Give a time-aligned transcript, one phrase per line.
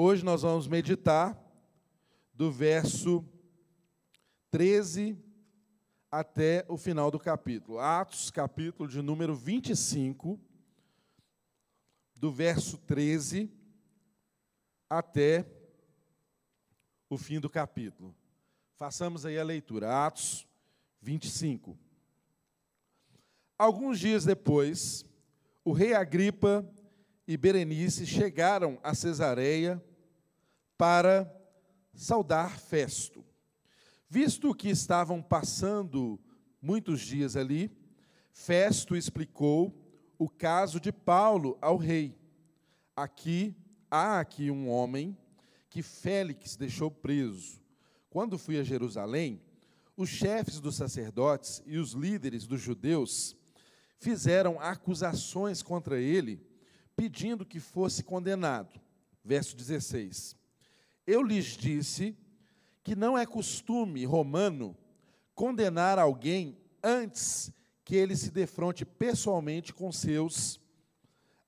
[0.00, 1.36] Hoje nós vamos meditar
[2.32, 3.24] do verso
[4.48, 5.18] 13
[6.08, 7.80] até o final do capítulo.
[7.80, 10.38] Atos, capítulo de número 25,
[12.14, 13.50] do verso 13
[14.88, 15.44] até
[17.10, 18.14] o fim do capítulo.
[18.76, 20.06] Façamos aí a leitura.
[20.06, 20.46] Atos
[21.02, 21.76] 25.
[23.58, 25.04] Alguns dias depois,
[25.64, 26.64] o rei Agripa
[27.26, 29.82] e Berenice chegaram a Cesareia
[30.78, 31.30] para
[31.92, 33.24] saudar Festo.
[34.08, 36.18] Visto que estavam passando
[36.62, 37.70] muitos dias ali,
[38.32, 39.74] Festo explicou
[40.16, 42.16] o caso de Paulo ao rei.
[42.94, 43.54] Aqui
[43.90, 45.18] há aqui um homem
[45.68, 47.60] que Félix deixou preso.
[48.08, 49.42] Quando fui a Jerusalém,
[49.96, 53.36] os chefes dos sacerdotes e os líderes dos judeus
[53.98, 56.40] fizeram acusações contra ele,
[56.94, 58.80] pedindo que fosse condenado.
[59.24, 60.37] Verso 16.
[61.08, 62.14] Eu lhes disse
[62.84, 64.76] que não é costume romano
[65.34, 67.50] condenar alguém antes
[67.82, 70.60] que ele se defronte pessoalmente com seus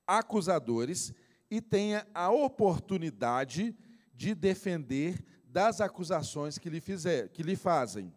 [0.07, 1.13] acusadores
[1.47, 3.77] e tenha a oportunidade
[4.15, 8.11] de defender das acusações que lhe, fizer, que lhe fazem.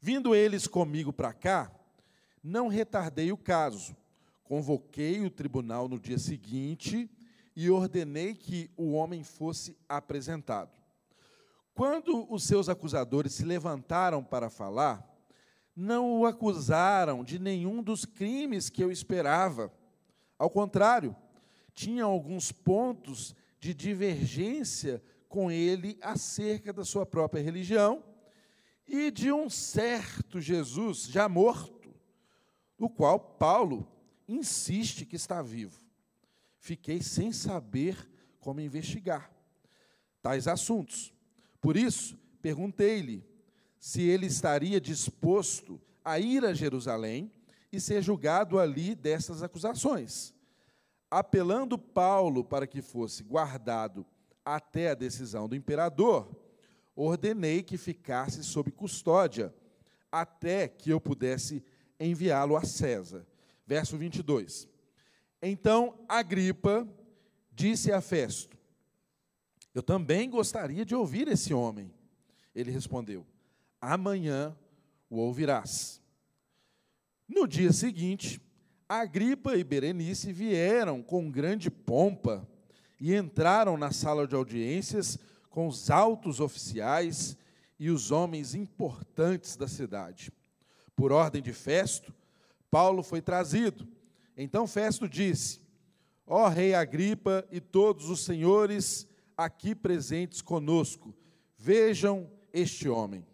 [0.00, 1.70] Vindo eles comigo para cá,
[2.42, 3.96] não retardei o caso.
[4.42, 7.08] Convoquei o tribunal no dia seguinte
[7.62, 10.70] e ordenei que o homem fosse apresentado.
[11.74, 15.06] Quando os seus acusadores se levantaram para falar,
[15.76, 19.70] não o acusaram de nenhum dos crimes que eu esperava.
[20.38, 21.14] Ao contrário,
[21.74, 28.02] tinham alguns pontos de divergência com ele acerca da sua própria religião
[28.88, 31.94] e de um certo Jesus já morto,
[32.78, 33.86] o qual Paulo
[34.26, 35.79] insiste que está vivo
[36.60, 38.08] fiquei sem saber
[38.38, 39.32] como investigar
[40.22, 41.12] tais assuntos.
[41.60, 43.24] Por isso, perguntei-lhe
[43.78, 47.32] se ele estaria disposto a ir a Jerusalém
[47.72, 50.34] e ser julgado ali dessas acusações.
[51.10, 54.06] Apelando Paulo para que fosse guardado
[54.44, 56.30] até a decisão do imperador,
[56.94, 59.54] ordenei que ficasse sob custódia
[60.12, 61.64] até que eu pudesse
[61.98, 63.26] enviá-lo a César.
[63.66, 64.69] Verso 22.
[65.42, 66.86] Então Agripa
[67.52, 68.56] disse a Festo:
[69.74, 71.92] Eu também gostaria de ouvir esse homem.
[72.54, 73.26] Ele respondeu:
[73.80, 74.56] Amanhã
[75.08, 76.00] o ouvirás.
[77.28, 78.40] No dia seguinte,
[78.88, 82.46] Agripa e Berenice vieram com grande pompa
[82.98, 85.16] e entraram na sala de audiências
[85.48, 87.36] com os altos oficiais
[87.78, 90.30] e os homens importantes da cidade.
[90.94, 92.12] Por ordem de Festo,
[92.70, 93.88] Paulo foi trazido
[94.42, 95.60] então Festo disse:
[96.26, 99.06] Ó rei Agripa e todos os senhores
[99.36, 101.14] aqui presentes conosco,
[101.56, 103.26] vejam este homem.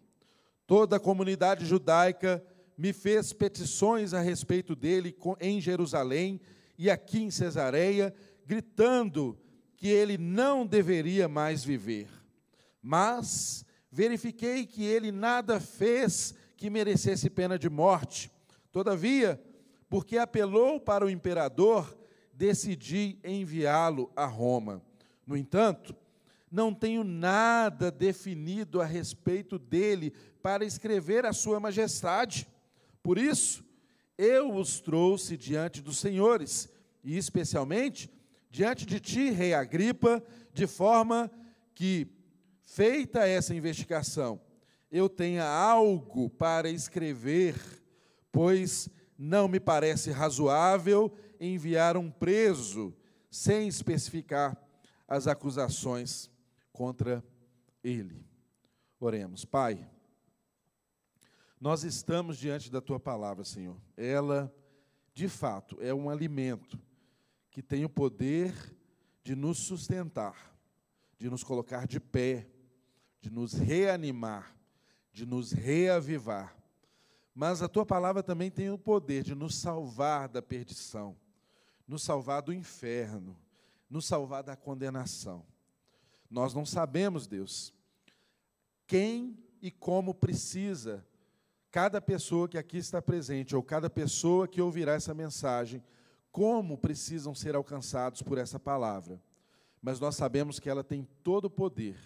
[0.66, 2.44] Toda a comunidade judaica
[2.76, 6.40] me fez petições a respeito dele em Jerusalém
[6.76, 8.14] e aqui em Cesareia,
[8.44, 9.38] gritando
[9.76, 12.08] que ele não deveria mais viver.
[12.82, 18.30] Mas verifiquei que ele nada fez que merecesse pena de morte.
[18.72, 19.40] Todavia,
[19.88, 21.96] porque apelou para o imperador,
[22.32, 24.82] decidi enviá-lo a Roma.
[25.26, 25.94] No entanto,
[26.50, 32.46] não tenho nada definido a respeito dele para escrever a sua majestade.
[33.02, 33.64] Por isso,
[34.16, 36.68] eu os trouxe diante dos senhores,
[37.02, 38.10] e especialmente
[38.50, 40.22] diante de ti, rei Agripa,
[40.52, 41.30] de forma
[41.74, 42.08] que,
[42.62, 44.40] feita essa investigação,
[44.90, 47.54] eu tenha algo para escrever,
[48.32, 48.88] pois
[49.18, 52.94] não me parece razoável enviar um preso
[53.30, 54.56] sem especificar
[55.06, 56.30] as acusações
[56.72, 57.24] contra
[57.82, 58.24] ele.
[58.98, 59.88] Oremos, Pai.
[61.60, 63.80] Nós estamos diante da tua palavra, Senhor.
[63.96, 64.54] Ela,
[65.14, 66.78] de fato, é um alimento
[67.50, 68.54] que tem o poder
[69.22, 70.54] de nos sustentar,
[71.18, 72.46] de nos colocar de pé,
[73.20, 74.54] de nos reanimar,
[75.12, 76.55] de nos reavivar
[77.36, 81.14] mas a tua palavra também tem o poder de nos salvar da perdição,
[81.86, 83.36] nos salvar do inferno,
[83.90, 85.44] nos salvar da condenação.
[86.30, 87.74] Nós não sabemos, Deus,
[88.86, 91.06] quem e como precisa
[91.70, 95.84] cada pessoa que aqui está presente, ou cada pessoa que ouvirá essa mensagem,
[96.32, 99.22] como precisam ser alcançados por essa palavra.
[99.82, 101.98] Mas nós sabemos que ela tem todo o poder,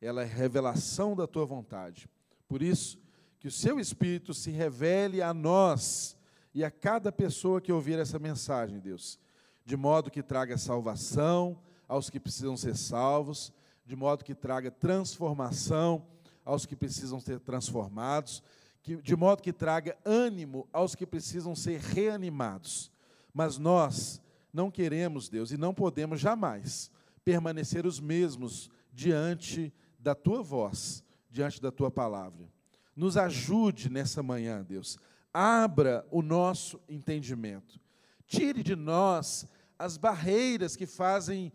[0.00, 2.08] ela é revelação da tua vontade.
[2.46, 3.02] Por isso,
[3.44, 6.16] que o seu Espírito se revele a nós
[6.54, 9.20] e a cada pessoa que ouvir essa mensagem, Deus,
[9.66, 13.52] de modo que traga salvação, aos que precisam ser salvos,
[13.84, 16.06] de modo que traga transformação
[16.42, 18.42] aos que precisam ser transformados,
[18.82, 22.90] que, de modo que traga ânimo aos que precisam ser reanimados.
[23.30, 24.22] Mas nós
[24.54, 26.90] não queremos, Deus, e não podemos jamais
[27.22, 32.53] permanecer os mesmos diante da tua voz, diante da tua palavra.
[32.96, 34.98] Nos ajude nessa manhã, Deus.
[35.32, 37.80] Abra o nosso entendimento.
[38.26, 39.46] Tire de nós
[39.78, 41.52] as barreiras que fazem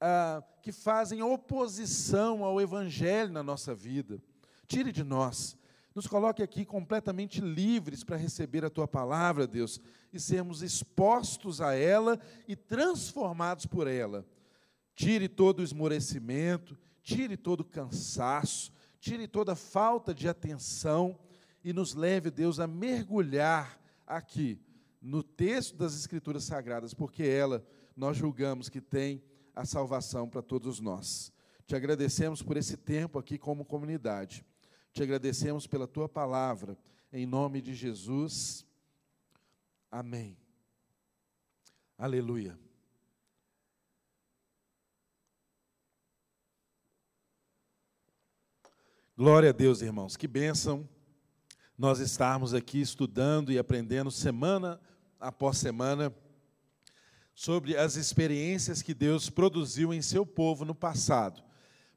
[0.00, 4.20] ah, que fazem oposição ao Evangelho na nossa vida.
[4.66, 5.56] Tire de nós.
[5.94, 9.80] Nos coloque aqui completamente livres para receber a tua palavra, Deus,
[10.12, 14.26] e sermos expostos a ela e transformados por ela.
[14.94, 18.72] Tire todo o esmorecimento, tire todo o cansaço,
[19.06, 21.16] tire toda falta de atenção
[21.62, 24.60] e nos leve, Deus, a mergulhar aqui
[25.00, 27.64] no texto das Escrituras Sagradas, porque ela
[27.94, 29.22] nós julgamos que tem
[29.54, 31.32] a salvação para todos nós.
[31.68, 34.44] Te agradecemos por esse tempo aqui como comunidade.
[34.92, 36.76] Te agradecemos pela tua palavra.
[37.12, 38.66] Em nome de Jesus.
[39.88, 40.36] Amém.
[41.96, 42.65] Aleluia.
[49.18, 50.14] Glória a Deus, irmãos.
[50.14, 50.86] Que bênção
[51.78, 54.78] nós estarmos aqui estudando e aprendendo semana
[55.18, 56.14] após semana
[57.34, 61.42] sobre as experiências que Deus produziu em seu povo no passado,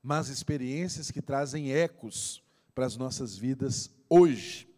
[0.01, 2.41] mas experiências que trazem ecos
[2.73, 4.69] para as nossas vidas hoje.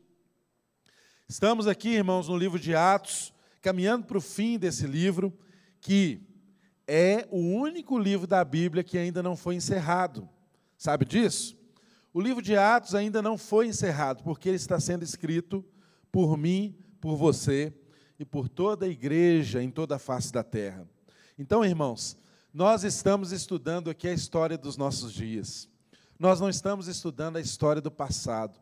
[1.29, 5.31] Estamos aqui, irmãos, no livro de Atos, caminhando para o fim desse livro,
[5.79, 6.27] que
[6.87, 10.27] é o único livro da Bíblia que ainda não foi encerrado.
[10.75, 11.60] Sabe disso?
[12.13, 15.63] O livro de Atos ainda não foi encerrado, porque ele está sendo escrito
[16.11, 17.73] por mim, por você,
[18.19, 20.87] e por toda a igreja em toda a face da terra.
[21.39, 22.15] Então, irmãos,
[22.53, 25.67] nós estamos estudando aqui a história dos nossos dias.
[26.19, 28.59] Nós não estamos estudando a história do passado.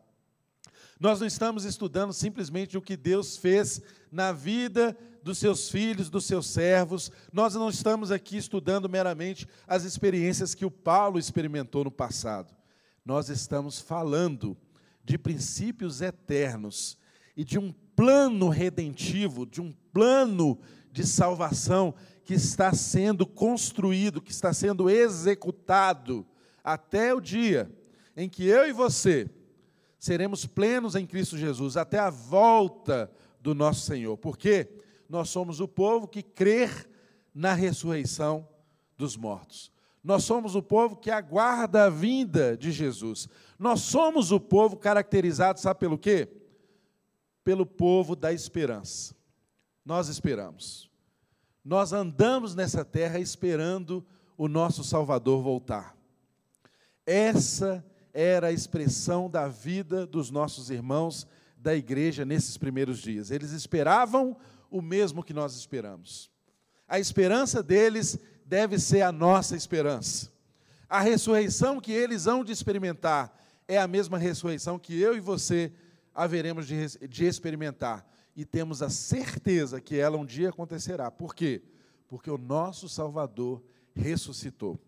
[0.98, 3.82] Nós não estamos estudando simplesmente o que Deus fez
[4.12, 7.12] na vida dos seus filhos, dos seus servos.
[7.34, 12.59] Nós não estamos aqui estudando meramente as experiências que o Paulo experimentou no passado.
[13.06, 14.58] Nós estamos falando
[15.04, 16.98] de princípios eternos
[17.36, 20.60] e de um plano redentivo, de um plano
[20.92, 21.94] de salvação
[22.24, 26.26] que está sendo construído, que está sendo executado
[26.64, 27.72] até o dia
[28.16, 29.30] em que eu e você
[30.00, 33.12] seremos plenos em Cristo Jesus, até a volta
[33.42, 34.18] do nosso Senhor.
[34.18, 34.70] Porque
[35.10, 36.70] nós somos o povo que crê
[37.34, 38.48] na ressurreição
[38.98, 39.72] dos mortos.
[40.04, 43.28] Nós somos o povo que aguarda a vinda de Jesus.
[43.58, 46.30] Nós somos o povo caracterizado, sabe pelo quê?
[47.50, 49.16] pelo povo da esperança.
[49.84, 50.88] Nós esperamos.
[51.66, 54.06] Nós andamos nessa terra esperando
[54.38, 55.98] o nosso Salvador voltar.
[57.08, 61.26] Essa era a expressão da vida dos nossos irmãos
[61.58, 63.32] da igreja nesses primeiros dias.
[63.32, 64.38] Eles esperavam
[64.70, 66.30] o mesmo que nós esperamos.
[66.88, 68.20] A esperança deles
[68.50, 70.32] deve ser a nossa esperança.
[70.90, 73.32] A ressurreição que eles hão de experimentar
[73.68, 75.72] é a mesma ressurreição que eu e você
[76.16, 78.04] haveremos de, de experimentar.
[78.36, 81.12] E temos a certeza que ela um dia acontecerá.
[81.12, 81.62] Por quê?
[82.08, 83.64] Porque o nosso Salvador
[83.94, 84.80] ressuscitou.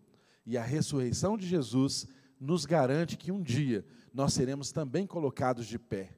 [0.44, 2.08] E a ressurreição de Jesus
[2.40, 6.10] nos garante que um dia nós seremos também colocados de pé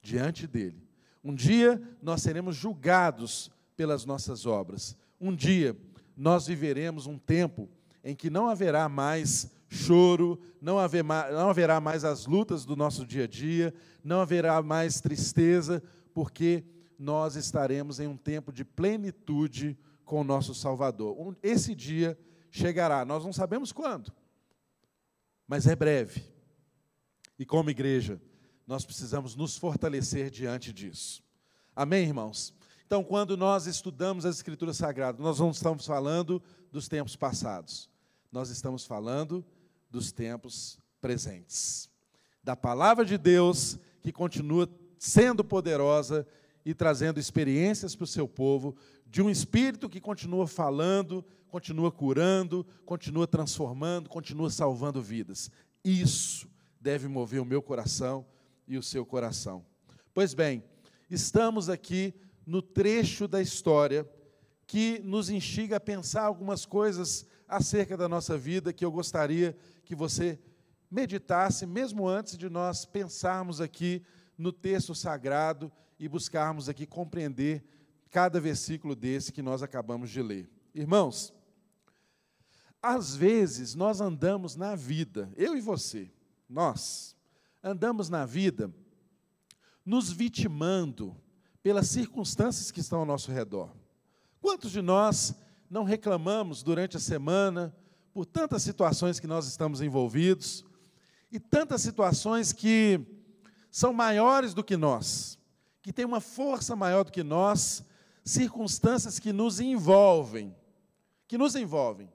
[0.00, 0.80] diante dele.
[1.24, 4.96] Um dia nós seremos julgados pelas nossas obras.
[5.20, 5.76] Um dia
[6.16, 7.68] nós viveremos um tempo
[8.02, 13.06] em que não haverá mais choro, não, haver não haverá mais as lutas do nosso
[13.06, 16.64] dia a dia, não haverá mais tristeza, porque
[16.98, 21.36] nós estaremos em um tempo de plenitude com o nosso Salvador.
[21.42, 22.18] Esse dia
[22.50, 24.12] chegará, nós não sabemos quando,
[25.46, 26.22] mas é breve.
[27.38, 28.20] E como igreja,
[28.66, 31.22] nós precisamos nos fortalecer diante disso.
[31.74, 32.54] Amém, irmãos?
[32.86, 37.88] Então, quando nós estudamos as Escrituras Sagradas, nós não estamos falando dos tempos passados,
[38.30, 39.44] nós estamos falando
[39.90, 41.88] dos tempos presentes.
[42.42, 46.26] Da palavra de Deus que continua sendo poderosa
[46.64, 48.76] e trazendo experiências para o seu povo,
[49.06, 55.50] de um espírito que continua falando, continua curando, continua transformando, continua salvando vidas.
[55.84, 56.48] Isso
[56.80, 58.26] deve mover o meu coração
[58.66, 59.64] e o seu coração.
[60.12, 60.64] Pois bem,
[61.10, 62.14] estamos aqui
[62.46, 64.08] no trecho da história
[64.66, 69.94] que nos instiga a pensar algumas coisas acerca da nossa vida que eu gostaria que
[69.94, 70.38] você
[70.90, 74.02] meditasse, mesmo antes de nós pensarmos aqui
[74.36, 77.64] no texto sagrado e buscarmos aqui compreender
[78.10, 80.48] cada versículo desse que nós acabamos de ler.
[80.74, 81.32] Irmãos,
[82.82, 86.12] às vezes nós andamos na vida, eu e você,
[86.48, 87.16] nós
[87.62, 88.72] andamos na vida
[89.84, 91.16] nos vitimando
[91.64, 93.70] pelas circunstâncias que estão ao nosso redor.
[94.38, 95.34] Quantos de nós
[95.70, 97.74] não reclamamos durante a semana
[98.12, 100.62] por tantas situações que nós estamos envolvidos
[101.32, 103.00] e tantas situações que
[103.70, 105.38] são maiores do que nós,
[105.80, 107.82] que têm uma força maior do que nós,
[108.22, 110.54] circunstâncias que nos envolvem,
[111.26, 112.12] que nos envolvem,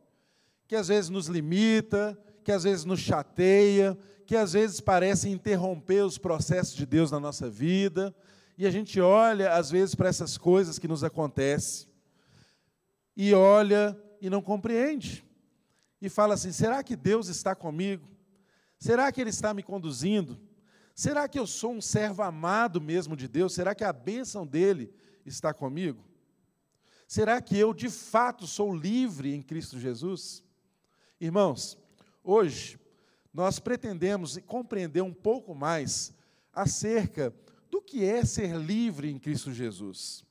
[0.67, 6.05] que às vezes nos limita, que às vezes nos chateia, que às vezes parece interromper
[6.05, 8.15] os processos de Deus na nossa vida,
[8.59, 11.87] e a gente olha, às vezes, para essas coisas que nos acontecem,
[13.15, 15.25] e olha e não compreende.
[16.01, 18.05] E fala assim: será que Deus está comigo?
[18.77, 20.37] Será que Ele está me conduzindo?
[20.93, 23.53] Será que eu sou um servo amado mesmo de Deus?
[23.53, 24.93] Será que a bênção dele
[25.25, 26.03] está comigo?
[27.07, 30.43] Será que eu de fato sou livre em Cristo Jesus?
[31.17, 31.77] Irmãos,
[32.21, 32.77] hoje
[33.33, 36.13] nós pretendemos compreender um pouco mais
[36.51, 37.33] acerca
[37.69, 40.23] do que é ser livre em Cristo Jesus.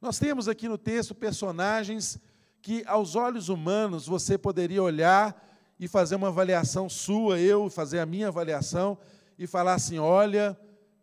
[0.00, 2.18] Nós temos aqui no texto personagens
[2.62, 5.46] que, aos olhos humanos, você poderia olhar
[5.78, 8.98] e fazer uma avaliação sua, eu fazer a minha avaliação
[9.38, 10.58] e falar assim: olha,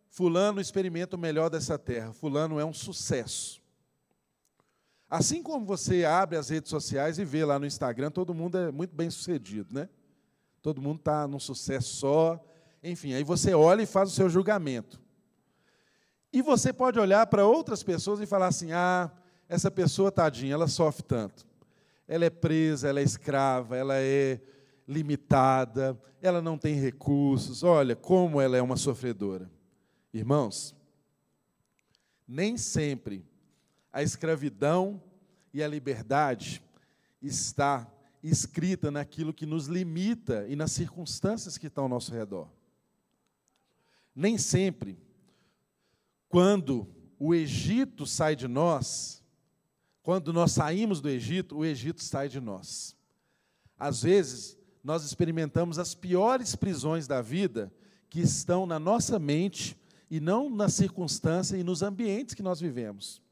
[0.08, 3.60] Fulano experimenta o melhor dessa terra, Fulano é um sucesso.
[5.10, 8.70] Assim como você abre as redes sociais e vê lá no Instagram, todo mundo é
[8.70, 9.88] muito bem sucedido, né?
[10.60, 12.44] Todo mundo está num sucesso só,
[12.82, 15.00] enfim, aí você olha e faz o seu julgamento.
[16.32, 19.10] E você pode olhar para outras pessoas e falar assim: ah,
[19.48, 21.46] essa pessoa, tadinha, ela sofre tanto.
[22.06, 24.40] Ela é presa, ela é escrava, ela é
[24.86, 27.62] limitada, ela não tem recursos.
[27.62, 29.50] Olha como ela é uma sofredora.
[30.12, 30.74] Irmãos,
[32.26, 33.24] nem sempre
[33.92, 35.02] a escravidão
[35.52, 36.62] e a liberdade
[37.22, 37.90] está
[38.22, 42.48] escrita naquilo que nos limita e nas circunstâncias que estão ao nosso redor.
[44.18, 44.98] Nem sempre,
[46.28, 46.88] quando
[47.20, 49.22] o Egito sai de nós,
[50.02, 52.96] quando nós saímos do Egito, o Egito sai de nós.
[53.78, 57.72] Às vezes, nós experimentamos as piores prisões da vida
[58.10, 59.78] que estão na nossa mente
[60.10, 63.22] e não na circunstância e nos ambientes que nós vivemos.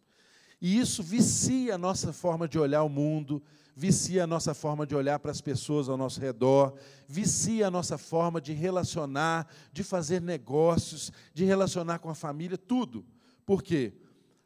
[0.62, 3.43] E isso vicia a nossa forma de olhar o mundo,
[3.78, 7.99] vicia a nossa forma de olhar para as pessoas ao nosso redor, vicia a nossa
[7.99, 13.04] forma de relacionar, de fazer negócios, de relacionar com a família, tudo.
[13.45, 13.92] Por quê?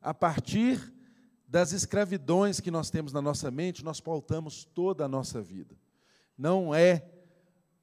[0.02, 0.92] A partir
[1.46, 5.76] das escravidões que nós temos na nossa mente, nós pautamos toda a nossa vida.
[6.36, 7.08] Não é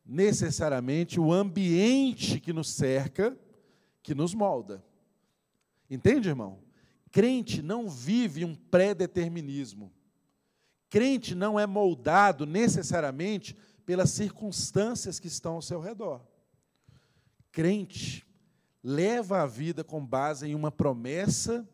[0.05, 3.37] necessariamente o ambiente que nos cerca
[4.03, 4.83] que nos molda.
[5.89, 6.59] Entende, irmão?
[7.09, 9.93] Crente não vive um pré-determinismo.
[10.89, 16.21] Crente não é moldado necessariamente pelas circunstâncias que estão ao seu redor.
[17.51, 18.25] Crente
[18.83, 21.67] leva a vida com base em uma promessa,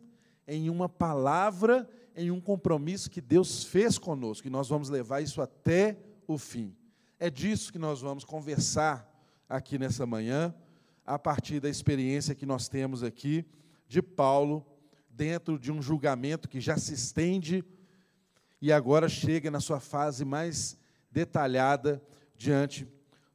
[0.48, 5.42] em uma palavra, em um compromisso que Deus fez conosco, e nós vamos levar isso
[5.42, 6.76] até o fim.
[7.20, 9.10] É disso que nós vamos conversar
[9.48, 10.54] aqui nessa manhã,
[11.06, 13.46] a partir da experiência que nós temos aqui
[13.88, 14.66] de Paulo,
[15.10, 17.64] dentro de um julgamento que já se estende
[18.64, 20.80] e agora chega na sua fase mais
[21.12, 22.02] detalhada
[22.38, 22.88] diante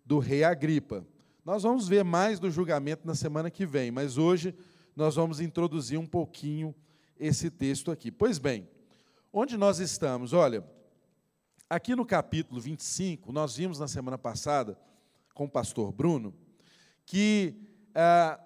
[0.02, 1.06] do rei Agripa.
[1.44, 4.54] Nós vamos ver mais do julgamento na semana que vem, mas hoje
[4.96, 6.74] nós vamos introduzir um pouquinho
[7.20, 8.10] esse texto aqui.
[8.10, 8.66] Pois bem,
[9.30, 10.32] onde nós estamos?
[10.32, 10.64] Olha,
[11.68, 14.78] aqui no capítulo 25, nós vimos na semana passada
[15.34, 16.34] com o pastor Bruno
[17.04, 17.54] que
[17.94, 18.40] ah,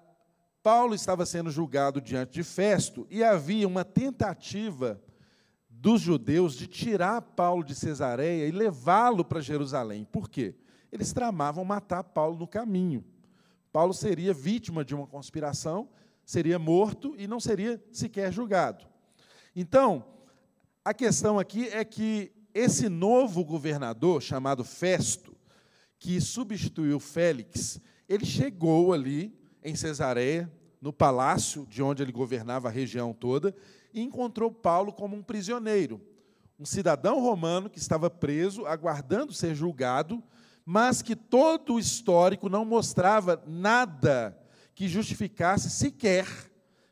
[0.61, 5.01] Paulo estava sendo julgado diante de Festo e havia uma tentativa
[5.83, 10.07] dos judeus de tirar Paulo de Cesareia e levá-lo para Jerusalém.
[10.09, 10.55] Por quê?
[10.89, 13.03] Eles tramavam matar Paulo no caminho.
[13.69, 15.89] Paulo seria vítima de uma conspiração,
[16.23, 18.85] seria morto e não seria sequer julgado.
[19.53, 20.05] Então,
[20.85, 25.35] a questão aqui é que esse novo governador, chamado Festo,
[25.99, 30.49] que substituiu Félix, ele chegou ali em Cesareia,
[30.79, 33.53] no palácio de onde ele governava a região toda,
[33.93, 36.01] e encontrou Paulo como um prisioneiro,
[36.59, 40.23] um cidadão romano que estava preso, aguardando ser julgado,
[40.65, 44.37] mas que todo o histórico não mostrava nada
[44.73, 46.25] que justificasse sequer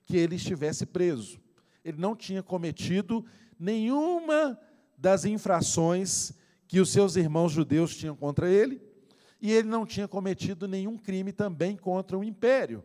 [0.05, 1.39] que ele estivesse preso.
[1.84, 3.25] Ele não tinha cometido
[3.58, 4.60] nenhuma
[4.98, 6.34] das infrações
[6.67, 8.81] que os seus irmãos judeus tinham contra ele,
[9.41, 12.84] e ele não tinha cometido nenhum crime também contra o império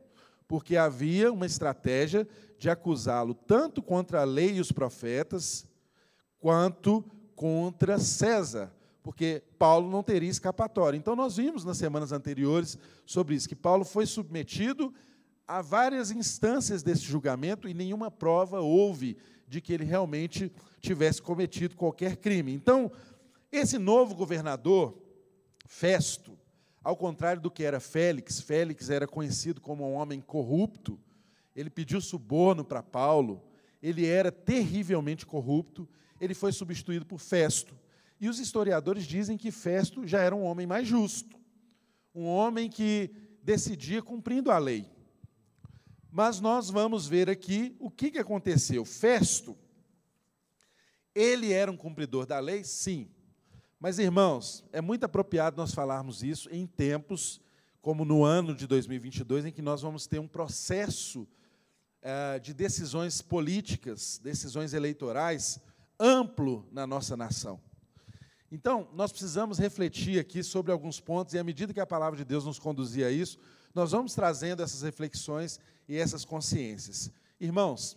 [0.49, 2.27] porque havia uma estratégia
[2.59, 5.67] de acusá-lo tanto contra a lei e os profetas,
[6.39, 8.73] quanto contra César,
[9.03, 10.97] porque Paulo não teria escapatória.
[10.97, 14.93] Então, nós vimos nas semanas anteriores sobre isso, que Paulo foi submetido
[15.47, 21.77] a várias instâncias desse julgamento e nenhuma prova houve de que ele realmente tivesse cometido
[21.77, 22.53] qualquer crime.
[22.53, 22.91] Então,
[23.53, 24.97] esse novo governador,
[25.65, 26.37] Festo,
[26.87, 31.01] ao contrário do que era Félix, Félix era conhecido como um homem corrupto,
[31.53, 33.43] ele pediu suborno para Paulo,
[33.83, 35.89] ele era terrivelmente corrupto,
[36.21, 37.77] ele foi substituído por Festo.
[38.21, 41.37] E os historiadores dizem que Festo já era um homem mais justo,
[42.15, 43.11] um homem que
[43.43, 44.89] decidia cumprindo a lei.
[46.09, 48.85] Mas nós vamos ver aqui o que, que aconteceu.
[48.85, 49.59] Festo,
[51.13, 52.63] ele era um cumpridor da lei?
[52.63, 53.11] Sim.
[53.87, 57.41] Mas, irmãos, é muito apropriado nós falarmos isso em tempos
[57.81, 61.25] como no ano de 2022, em que nós vamos ter um processo
[62.03, 65.61] eh, de decisões políticas, decisões eleitorais
[66.01, 67.61] amplo na nossa nação.
[68.51, 72.25] Então, nós precisamos refletir aqui sobre alguns pontos, e à medida que a palavra de
[72.25, 73.39] Deus nos conduzir a isso,
[73.73, 77.09] nós vamos trazendo essas reflexões e essas consciências.
[77.39, 77.97] Irmãos,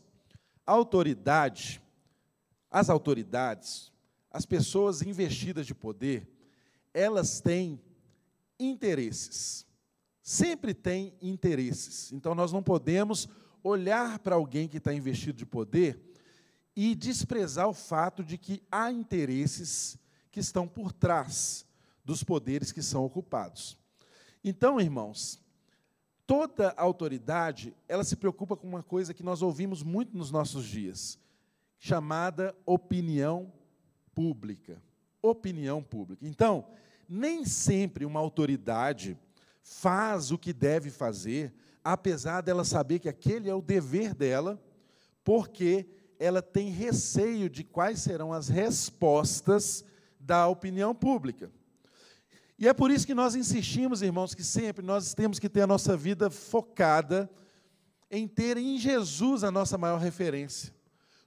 [0.67, 1.81] a autoridade,
[2.69, 3.91] as autoridades,
[4.31, 6.27] as pessoas investidas de poder,
[6.93, 7.81] elas têm
[8.59, 9.65] interesses.
[10.21, 12.11] Sempre têm interesses.
[12.11, 13.27] Então nós não podemos
[13.63, 15.99] olhar para alguém que está investido de poder
[16.75, 19.97] e desprezar o fato de que há interesses
[20.31, 21.65] que estão por trás
[22.05, 23.77] dos poderes que são ocupados.
[24.43, 25.41] Então, irmãos,
[26.25, 31.19] toda autoridade, ela se preocupa com uma coisa que nós ouvimos muito nos nossos dias,
[31.77, 33.51] chamada opinião
[34.19, 34.83] pública.
[35.21, 36.27] Opinião pública.
[36.27, 36.67] Então,
[37.07, 39.17] nem sempre uma autoridade
[39.63, 44.61] faz o que deve fazer, apesar dela saber que aquele é o dever dela,
[45.23, 45.87] porque
[46.19, 49.85] ela tem receio de quais serão as respostas
[50.19, 51.49] da opinião pública.
[52.57, 55.67] E é por isso que nós insistimos, irmãos, que sempre nós temos que ter a
[55.67, 57.29] nossa vida focada
[58.11, 60.77] em ter em Jesus a nossa maior referência.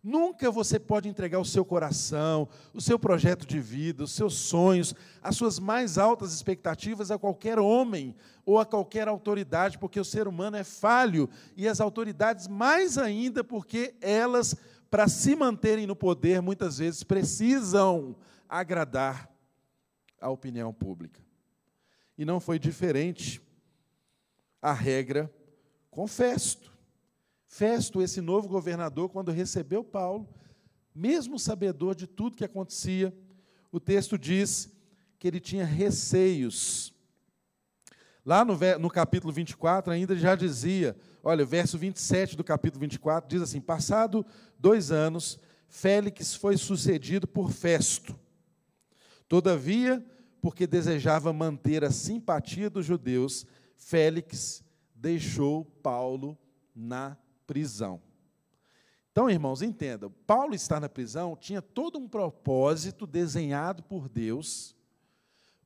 [0.02, 4.92] Nunca você pode entregar o seu coração, o seu projeto de vida, os seus sonhos,
[5.22, 10.26] as suas mais altas expectativas a qualquer homem ou a qualquer autoridade, porque o ser
[10.26, 14.56] humano é falho e as autoridades mais ainda porque elas,
[14.90, 18.16] para se manterem no poder, muitas vezes precisam
[18.48, 19.30] agradar
[20.20, 21.20] a opinião pública.
[22.18, 23.40] E não foi diferente
[24.60, 25.32] a regra
[25.92, 26.71] com Festo.
[27.54, 30.26] Festo, esse novo governador, quando recebeu Paulo,
[30.94, 33.14] mesmo sabedor de tudo que acontecia,
[33.70, 34.72] o texto diz
[35.18, 36.94] que ele tinha receios.
[38.24, 43.28] Lá no, no capítulo 24, ainda já dizia, olha, o verso 27 do capítulo 24
[43.28, 44.24] diz assim: Passado
[44.58, 45.38] dois anos,
[45.68, 48.18] Félix foi sucedido por Festo
[49.28, 50.02] Todavia,
[50.40, 56.38] porque desejava manter a simpatia dos judeus, Félix deixou Paulo
[56.74, 57.14] na
[57.52, 58.00] prisão.
[59.10, 64.74] Então, irmãos, entendam: Paulo estar na prisão tinha todo um propósito desenhado por Deus,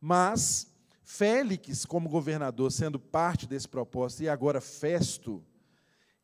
[0.01, 5.45] mas Félix, como governador, sendo parte desse propósito, e agora Festo,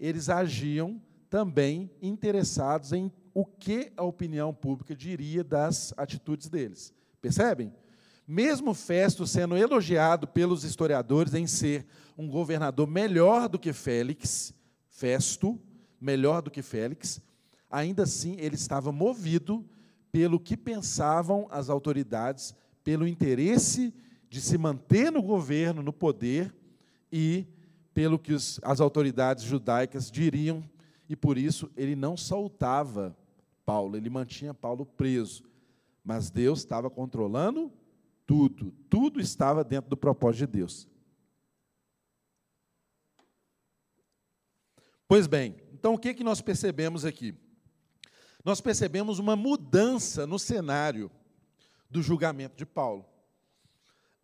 [0.01, 6.93] eles agiam também interessados em o que a opinião pública diria das atitudes deles.
[7.21, 7.73] Percebem?
[8.27, 11.87] Mesmo Festo sendo elogiado pelos historiadores em ser
[12.19, 14.53] um governador melhor do que Félix,
[14.93, 15.59] Festo,
[15.99, 17.21] melhor do que Félix,
[17.71, 19.65] ainda assim ele estava movido
[20.13, 23.93] pelo que pensavam as autoridades, pelo interesse
[24.29, 26.55] de se manter no governo, no poder,
[27.11, 27.47] e
[27.95, 30.63] pelo que os, as autoridades judaicas diriam,
[31.09, 33.17] e por isso ele não soltava
[33.65, 35.45] Paulo, ele mantinha Paulo preso.
[36.05, 37.73] Mas Deus estava controlando
[38.27, 40.89] tudo, tudo estava dentro do propósito de Deus.
[45.07, 47.35] Pois bem, então o que, que nós percebemos aqui?
[48.45, 51.11] Nós percebemos uma mudança no cenário
[51.89, 53.05] do julgamento de Paulo.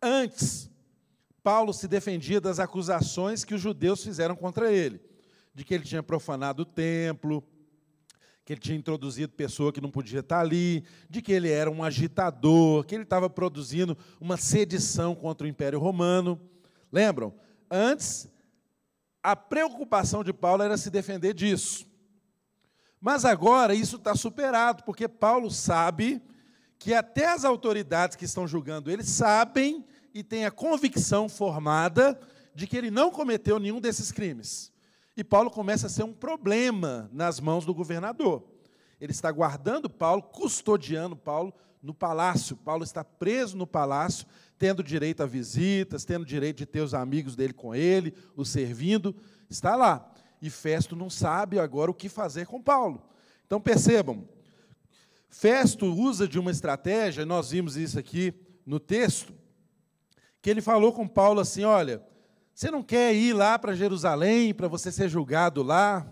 [0.01, 0.69] Antes,
[1.43, 4.99] Paulo se defendia das acusações que os judeus fizeram contra ele,
[5.53, 7.43] de que ele tinha profanado o templo,
[8.43, 11.83] que ele tinha introduzido pessoa que não podia estar ali, de que ele era um
[11.83, 16.41] agitador, que ele estava produzindo uma sedição contra o Império Romano.
[16.91, 17.33] Lembram?
[17.69, 18.27] Antes,
[19.23, 21.87] a preocupação de Paulo era se defender disso.
[23.01, 26.21] Mas agora isso está superado, porque Paulo sabe
[26.77, 32.19] que até as autoridades que estão julgando ele sabem e têm a convicção formada
[32.53, 34.71] de que ele não cometeu nenhum desses crimes.
[35.15, 38.43] E Paulo começa a ser um problema nas mãos do governador.
[38.99, 42.55] Ele está guardando Paulo, custodiando Paulo no palácio.
[42.57, 44.27] Paulo está preso no palácio,
[44.59, 49.15] tendo direito a visitas, tendo direito de ter os amigos dele com ele, o servindo.
[49.49, 50.13] Está lá.
[50.41, 53.01] E Festo não sabe agora o que fazer com Paulo.
[53.47, 54.27] Então percebam,
[55.29, 58.33] Festo usa de uma estratégia, nós vimos isso aqui
[58.65, 59.33] no texto,
[60.41, 62.03] que ele falou com Paulo assim: olha,
[62.53, 66.05] você não quer ir lá para Jerusalém para você ser julgado lá,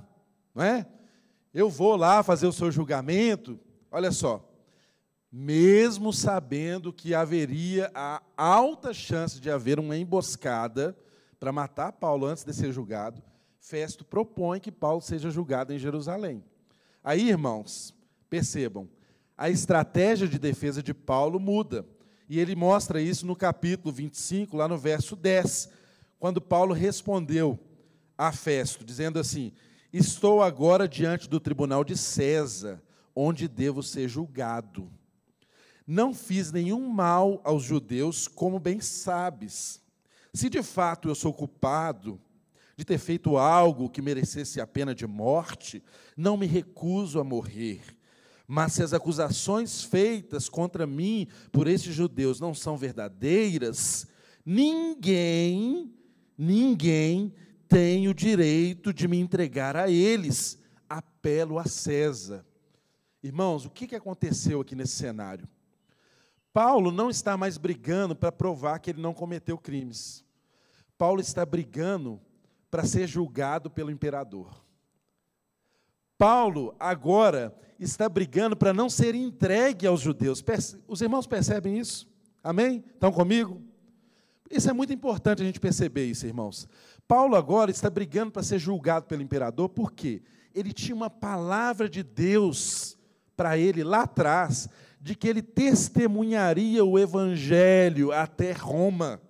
[0.56, 0.88] não é?
[1.54, 3.60] Eu vou lá fazer o seu julgamento.
[3.92, 4.48] Olha só,
[5.40, 10.98] mesmo sabendo que haveria a alta chance de haver uma emboscada
[11.40, 13.22] para matar Paulo antes de ser julgado,
[13.60, 16.44] Festo propõe que Paulo seja julgado em Jerusalém.
[17.04, 17.94] Aí, irmãos,
[18.28, 18.90] percebam,
[19.38, 21.86] a estratégia de defesa de Paulo muda.
[22.28, 25.70] E ele mostra isso no capítulo 25, lá no verso 10,
[26.18, 27.60] quando Paulo respondeu
[28.18, 29.54] a Festo, dizendo assim:
[29.94, 32.82] Estou agora diante do tribunal de César,
[33.16, 34.92] onde devo ser julgado.
[35.88, 39.82] Não fiz nenhum mal aos judeus, como bem sabes.
[40.34, 42.20] Se de fato eu sou culpado
[42.76, 45.82] de ter feito algo que merecesse a pena de morte,
[46.16, 47.82] não me recuso a morrer.
[48.46, 54.06] Mas se as acusações feitas contra mim por esses judeus não são verdadeiras,
[54.46, 55.94] ninguém,
[56.38, 57.34] ninguém
[57.68, 60.62] tem o direito de me entregar a eles.
[60.90, 62.46] Apelo a César.
[63.24, 65.48] Irmãos, o que aconteceu aqui nesse cenário?
[66.58, 70.26] Paulo não está mais brigando para provar que ele não cometeu crimes.
[70.98, 72.20] Paulo está brigando
[72.72, 74.66] para ser julgado pelo imperador.
[76.18, 80.44] Paulo agora está brigando para não ser entregue aos judeus.
[80.88, 82.08] Os irmãos percebem isso?
[82.44, 82.84] Amém?
[82.92, 83.62] Estão comigo?
[84.50, 86.68] Isso é muito importante a gente perceber isso, irmãos.
[87.08, 90.24] Paulo agora está brigando para ser julgado pelo imperador, por quê?
[90.56, 92.98] Ele tinha uma palavra de Deus
[93.36, 94.68] para ele lá atrás,
[95.08, 99.22] de que ele testemunharia o evangelho até Roma.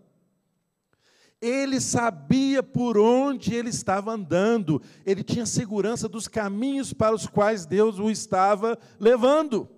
[1.39, 7.67] Ele sabia por onde ele estava andando, ele tinha segurança dos caminhos para os quais
[7.67, 9.69] Deus o estava levando.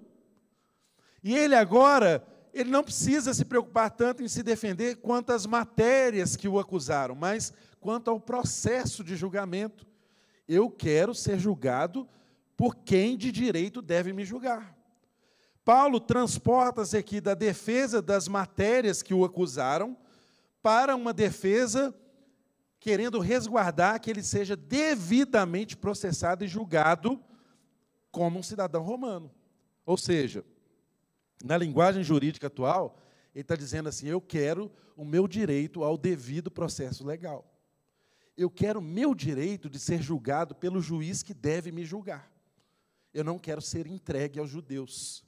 [1.21, 6.37] E ele agora, ele não precisa se preocupar tanto em se defender quanto às matérias
[6.37, 9.85] que o acusaram, mas quanto ao processo de julgamento.
[10.47, 12.07] Eu quero ser julgado
[12.55, 14.78] por quem de direito deve me julgar.
[15.63, 19.97] Paulo transporta-se aqui da defesa das matérias que o acusaram
[20.61, 21.93] para uma defesa
[22.79, 27.21] querendo resguardar que ele seja devidamente processado e julgado
[28.11, 29.31] como um cidadão romano.
[29.85, 30.45] Ou seja,
[31.43, 32.97] na linguagem jurídica atual,
[33.33, 37.45] ele está dizendo assim: eu quero o meu direito ao devido processo legal.
[38.35, 42.31] Eu quero o meu direito de ser julgado pelo juiz que deve me julgar.
[43.13, 45.25] Eu não quero ser entregue aos judeus.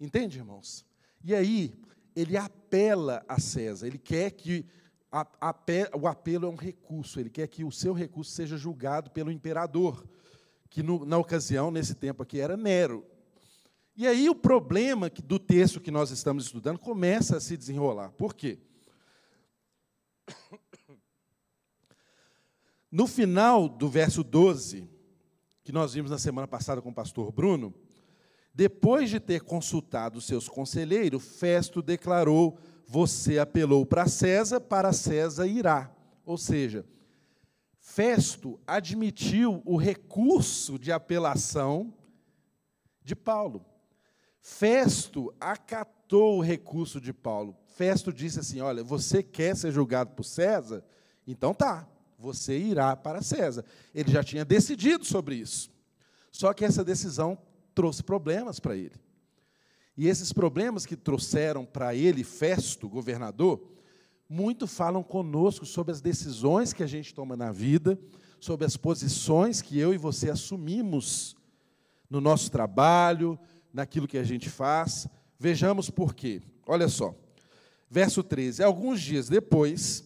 [0.00, 0.84] Entende, irmãos?
[1.22, 1.74] E aí,
[2.14, 4.66] ele apela a César, ele quer que
[5.10, 5.54] a, a,
[5.96, 10.06] o apelo é um recurso, ele quer que o seu recurso seja julgado pelo imperador,
[10.68, 13.04] que no, na ocasião, nesse tempo aqui, era Nero.
[13.96, 18.12] E aí o problema do texto que nós estamos estudando começa a se desenrolar.
[18.12, 18.58] Por quê?
[22.90, 24.88] No final do verso 12,
[25.62, 27.74] que nós vimos na semana passada com o pastor Bruno,
[28.58, 35.94] depois de ter consultado seus conselheiros, Festo declarou: Você apelou para César, para César irá.
[36.26, 36.84] Ou seja,
[37.78, 41.94] Festo admitiu o recurso de apelação
[43.04, 43.64] de Paulo.
[44.40, 47.56] Festo acatou o recurso de Paulo.
[47.76, 50.82] Festo disse assim: Olha, você quer ser julgado por César?
[51.24, 53.64] Então tá, você irá para César.
[53.94, 55.70] Ele já tinha decidido sobre isso.
[56.32, 57.38] Só que essa decisão
[57.78, 58.96] trouxe problemas para ele.
[59.96, 63.62] E esses problemas que trouxeram para ele, Festo, governador,
[64.28, 67.96] muito falam conosco sobre as decisões que a gente toma na vida,
[68.40, 71.36] sobre as posições que eu e você assumimos
[72.10, 73.38] no nosso trabalho,
[73.72, 75.06] naquilo que a gente faz.
[75.38, 76.42] Vejamos por quê.
[76.66, 77.14] Olha só.
[77.88, 78.60] Verso 13.
[78.60, 80.04] Alguns dias depois,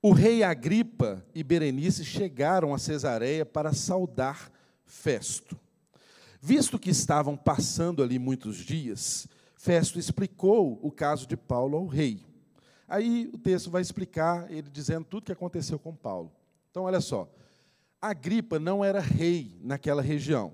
[0.00, 4.48] o rei Agripa e Berenice chegaram a Cesareia para saudar
[4.84, 5.60] Festo.
[6.44, 12.26] Visto que estavam passando ali muitos dias, Festo explicou o caso de Paulo ao rei.
[12.88, 16.32] Aí o texto vai explicar ele dizendo tudo o que aconteceu com Paulo.
[16.68, 17.32] Então, olha só.
[18.00, 20.52] Agripa não era rei naquela região.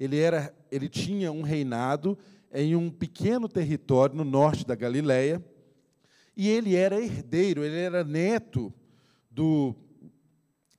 [0.00, 2.18] Ele, era, ele tinha um reinado
[2.52, 5.40] em um pequeno território no norte da Galiléia,
[6.36, 8.74] e ele era herdeiro, ele era neto
[9.30, 9.72] do,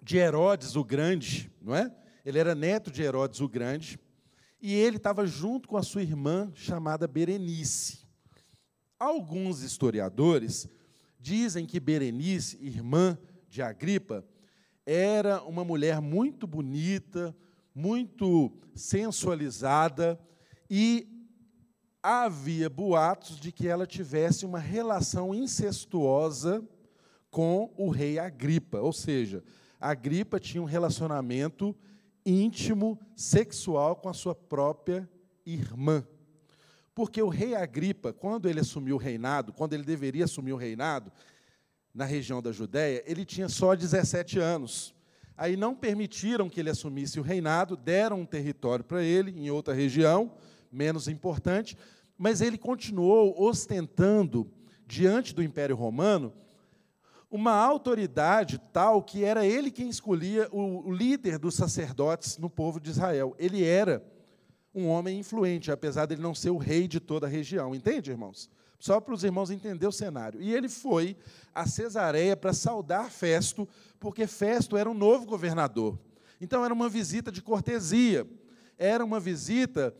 [0.01, 1.89] de Herodes o Grande, não é?
[2.25, 3.97] Ele era neto de Herodes o Grande,
[4.61, 7.99] e ele estava junto com a sua irmã, chamada Berenice.
[8.99, 10.67] Alguns historiadores
[11.19, 13.17] dizem que Berenice, irmã
[13.47, 14.25] de Agripa,
[14.85, 17.35] era uma mulher muito bonita,
[17.73, 20.19] muito sensualizada,
[20.69, 21.07] e
[22.01, 26.63] havia boatos de que ela tivesse uma relação incestuosa
[27.29, 29.43] com o rei Agripa, ou seja,
[29.79, 31.75] Agripa tinha um relacionamento
[32.25, 35.10] íntimo, sexual com a sua própria
[35.45, 36.05] irmã.
[36.93, 41.12] Porque o rei Agripa, quando ele assumiu o reinado, quando ele deveria assumir o reinado
[41.93, 44.93] na região da Judéia, ele tinha só 17 anos.
[45.38, 49.73] Aí não permitiram que ele assumisse o reinado, deram um território para ele em outra
[49.73, 50.34] região,
[50.71, 51.77] menos importante,
[52.17, 54.51] mas ele continuou ostentando
[54.86, 56.34] diante do Império Romano
[57.31, 62.89] uma autoridade tal que era ele quem escolhia o líder dos sacerdotes no povo de
[62.89, 63.35] Israel.
[63.37, 64.03] Ele era
[64.73, 67.75] um homem influente, apesar de ele não ser o rei de toda a região.
[67.75, 68.49] Entende, irmãos?
[68.79, 70.41] Só para os irmãos entenderem o cenário.
[70.41, 71.17] E ele foi
[71.53, 73.67] a Cesareia para saudar Festo,
[73.99, 75.99] porque Festo era um novo governador.
[76.39, 78.25] Então era uma visita de cortesia,
[78.77, 79.93] era uma visita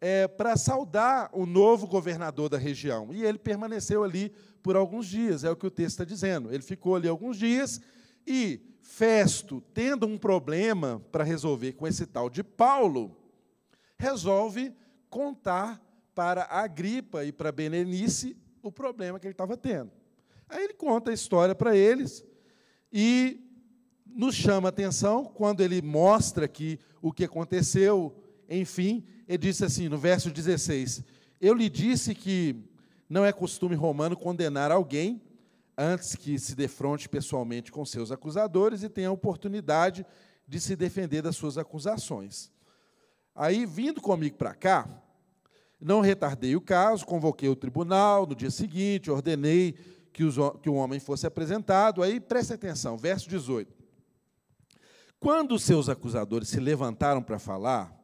[0.00, 3.12] é, para saudar o novo governador da região.
[3.12, 4.32] E ele permaneceu ali
[4.62, 6.52] por alguns dias, é o que o texto está dizendo.
[6.52, 7.80] Ele ficou ali alguns dias
[8.26, 13.16] e Festo, tendo um problema para resolver com esse tal de Paulo,
[13.98, 14.72] resolve
[15.10, 15.82] contar
[16.14, 19.90] para Agripa e para Benenice o problema que ele estava tendo.
[20.48, 22.24] Aí ele conta a história para eles
[22.92, 23.40] e
[24.06, 28.16] nos chama a atenção quando ele mostra que o que aconteceu,
[28.48, 31.02] enfim, ele disse assim no verso 16:
[31.40, 32.56] Eu lhe disse que
[33.08, 35.20] não é costume romano condenar alguém
[35.76, 40.06] antes que se defronte pessoalmente com seus acusadores e tenha a oportunidade
[40.46, 42.50] de se defender das suas acusações.
[43.34, 44.88] Aí, vindo comigo para cá,
[45.80, 49.74] não retardei o caso, convoquei o tribunal no dia seguinte, ordenei
[50.12, 52.02] que, os, que o homem fosse apresentado.
[52.02, 53.74] Aí, preste atenção, verso 18.
[55.20, 57.95] Quando os seus acusadores se levantaram para falar,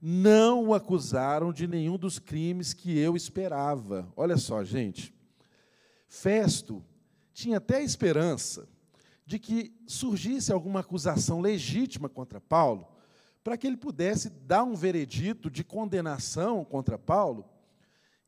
[0.00, 4.10] não o acusaram de nenhum dos crimes que eu esperava.
[4.16, 5.14] Olha só, gente.
[6.08, 6.82] Festo
[7.32, 8.68] tinha até esperança
[9.26, 12.88] de que surgisse alguma acusação legítima contra Paulo,
[13.44, 17.44] para que ele pudesse dar um veredito de condenação contra Paulo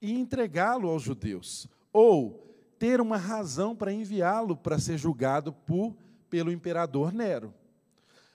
[0.01, 5.97] e entregá-lo aos judeus, ou ter uma razão para enviá-lo para ser julgado por,
[6.31, 7.53] pelo imperador Nero.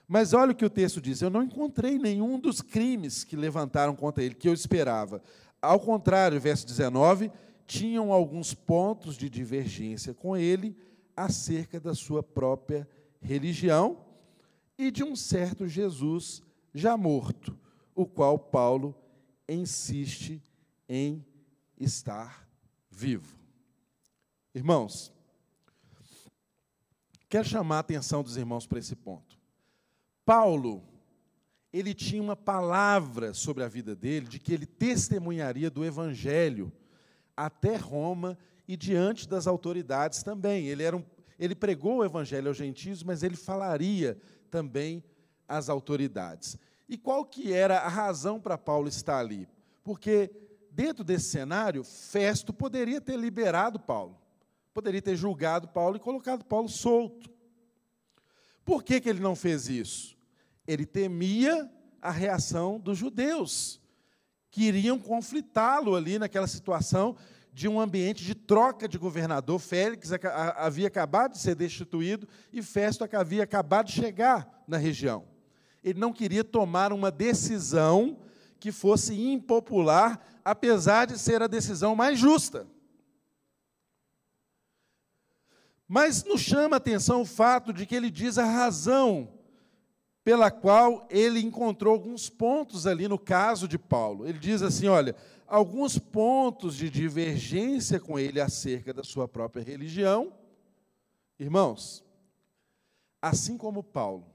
[0.08, 3.94] Mas olha o que o texto diz: eu não encontrei nenhum dos crimes que levantaram
[3.94, 5.22] contra ele, que eu esperava.
[5.60, 7.30] Ao contrário, verso 19,
[7.66, 10.74] tinham alguns pontos de divergência com ele
[11.14, 12.88] acerca da sua própria
[13.20, 13.98] religião
[14.78, 16.42] e de um certo Jesus
[16.72, 17.58] já morto,
[17.94, 18.94] o qual Paulo
[19.46, 20.42] insiste
[20.88, 21.24] em
[21.76, 22.48] estar
[22.90, 23.36] vivo.
[24.54, 25.12] Irmãos,
[27.28, 29.27] quero chamar a atenção dos irmãos para esse ponto.
[30.28, 30.84] Paulo,
[31.72, 36.70] ele tinha uma palavra sobre a vida dele, de que ele testemunharia do Evangelho
[37.34, 38.36] até Roma
[38.68, 40.66] e diante das autoridades também.
[40.66, 41.04] Ele, era um,
[41.38, 45.02] ele pregou o Evangelho aos gentios, mas ele falaria também
[45.48, 46.58] às autoridades.
[46.86, 49.48] E qual que era a razão para Paulo estar ali?
[49.82, 50.30] Porque
[50.70, 54.20] dentro desse cenário, Festo poderia ter liberado Paulo,
[54.74, 57.30] poderia ter julgado Paulo e colocado Paulo solto.
[58.62, 60.17] Por que, que ele não fez isso?
[60.68, 63.80] Ele temia a reação dos judeus,
[64.50, 67.16] que iriam conflitá-lo ali naquela situação
[67.54, 69.58] de um ambiente de troca de governador.
[69.58, 70.10] Félix
[70.56, 75.24] havia acabado de ser destituído e Festo havia acabado de chegar na região.
[75.82, 78.18] Ele não queria tomar uma decisão
[78.60, 82.66] que fosse impopular, apesar de ser a decisão mais justa.
[85.86, 89.37] Mas nos chama a atenção o fato de que ele diz a razão
[90.28, 94.28] pela qual ele encontrou alguns pontos ali no caso de Paulo.
[94.28, 100.34] Ele diz assim: olha, alguns pontos de divergência com ele acerca da sua própria religião.
[101.40, 102.04] Irmãos,
[103.22, 104.26] assim como Paulo,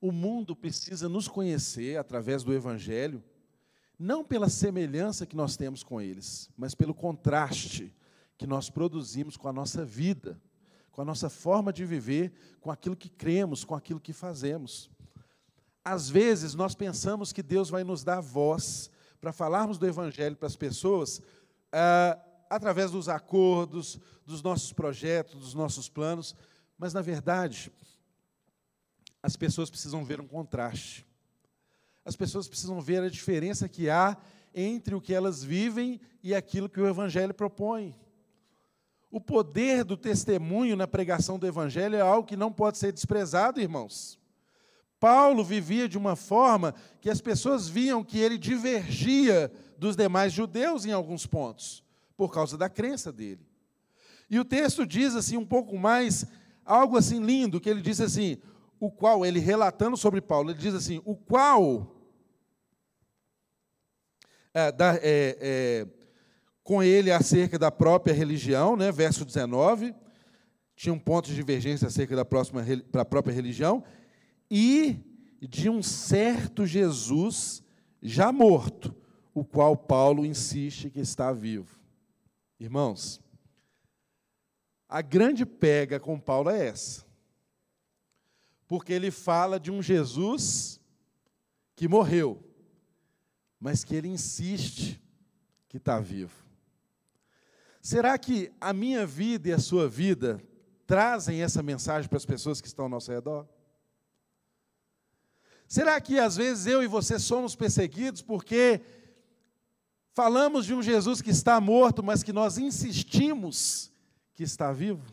[0.00, 3.20] o mundo precisa nos conhecer através do Evangelho,
[3.98, 7.92] não pela semelhança que nós temos com eles, mas pelo contraste
[8.38, 10.40] que nós produzimos com a nossa vida
[10.94, 14.88] com a nossa forma de viver, com aquilo que cremos, com aquilo que fazemos.
[15.84, 18.88] Às vezes nós pensamos que Deus vai nos dar voz
[19.20, 21.20] para falarmos do Evangelho para as pessoas
[21.72, 22.16] ah,
[22.48, 26.32] através dos acordos, dos nossos projetos, dos nossos planos,
[26.78, 27.72] mas na verdade
[29.20, 31.04] as pessoas precisam ver um contraste.
[32.04, 34.16] as pessoas precisam ver a diferença que há
[34.54, 37.96] entre o que elas vivem e aquilo que o Evangelho propõe.
[39.14, 43.60] O poder do testemunho na pregação do Evangelho é algo que não pode ser desprezado,
[43.60, 44.18] irmãos.
[44.98, 50.84] Paulo vivia de uma forma que as pessoas viam que ele divergia dos demais judeus
[50.84, 51.84] em alguns pontos,
[52.16, 53.46] por causa da crença dele.
[54.28, 56.26] E o texto diz assim um pouco mais,
[56.64, 58.38] algo assim lindo, que ele diz assim,
[58.80, 61.88] o qual, ele relatando sobre Paulo, ele diz assim, o qual
[64.52, 65.86] é, da, é, é,
[66.64, 69.94] com ele acerca da própria religião, né, verso 19,
[70.74, 73.84] tinha um ponto de divergência acerca da, próxima, da própria religião,
[74.50, 74.98] e
[75.42, 77.62] de um certo Jesus
[78.02, 78.96] já morto,
[79.34, 81.78] o qual Paulo insiste que está vivo.
[82.58, 83.20] Irmãos,
[84.88, 87.04] a grande pega com Paulo é essa.
[88.66, 90.80] Porque ele fala de um Jesus
[91.76, 92.42] que morreu,
[93.60, 95.02] mas que ele insiste
[95.68, 96.43] que está vivo.
[97.84, 100.42] Será que a minha vida e a sua vida
[100.86, 103.46] trazem essa mensagem para as pessoas que estão ao nosso redor?
[105.68, 108.80] Será que às vezes eu e você somos perseguidos porque
[110.14, 113.92] falamos de um Jesus que está morto, mas que nós insistimos
[114.32, 115.04] que está vivo?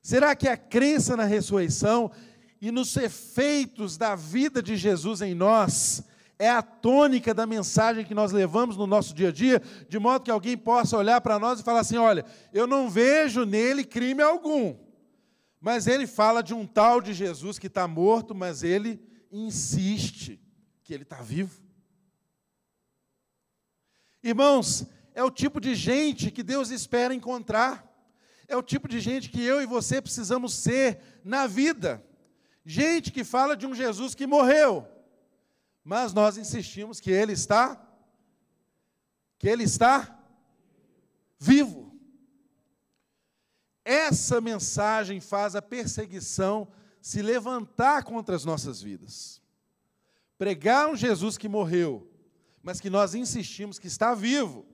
[0.00, 2.12] Será que a crença na ressurreição
[2.60, 6.04] e nos efeitos da vida de Jesus em nós
[6.38, 10.24] é a tônica da mensagem que nós levamos no nosso dia a dia, de modo
[10.24, 14.22] que alguém possa olhar para nós e falar assim: olha, eu não vejo nele crime
[14.22, 14.76] algum,
[15.60, 20.40] mas ele fala de um tal de Jesus que está morto, mas ele insiste
[20.82, 21.62] que ele está vivo.
[24.22, 27.86] Irmãos, é o tipo de gente que Deus espera encontrar,
[28.48, 32.04] é o tipo de gente que eu e você precisamos ser na vida.
[32.66, 34.88] Gente que fala de um Jesus que morreu,
[35.84, 37.80] mas nós insistimos que ele está
[39.38, 40.18] que ele está
[41.38, 41.94] vivo.
[43.84, 46.66] Essa mensagem faz a perseguição
[47.02, 49.42] se levantar contra as nossas vidas.
[50.38, 52.10] Pregar um Jesus que morreu,
[52.62, 54.64] mas que nós insistimos que está vivo,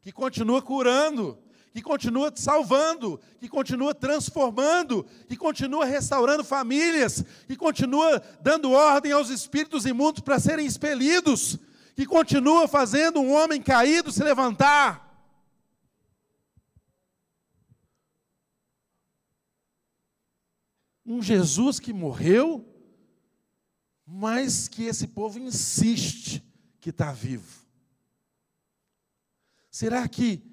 [0.00, 1.42] que continua curando,
[1.72, 9.30] que continua salvando, que continua transformando, que continua restaurando famílias, que continua dando ordem aos
[9.30, 11.58] espíritos imundos para serem expelidos,
[11.96, 15.10] que continua fazendo um homem caído se levantar.
[21.04, 22.68] Um Jesus que morreu,
[24.06, 26.42] mas que esse povo insiste
[26.80, 27.62] que está vivo.
[29.70, 30.51] Será que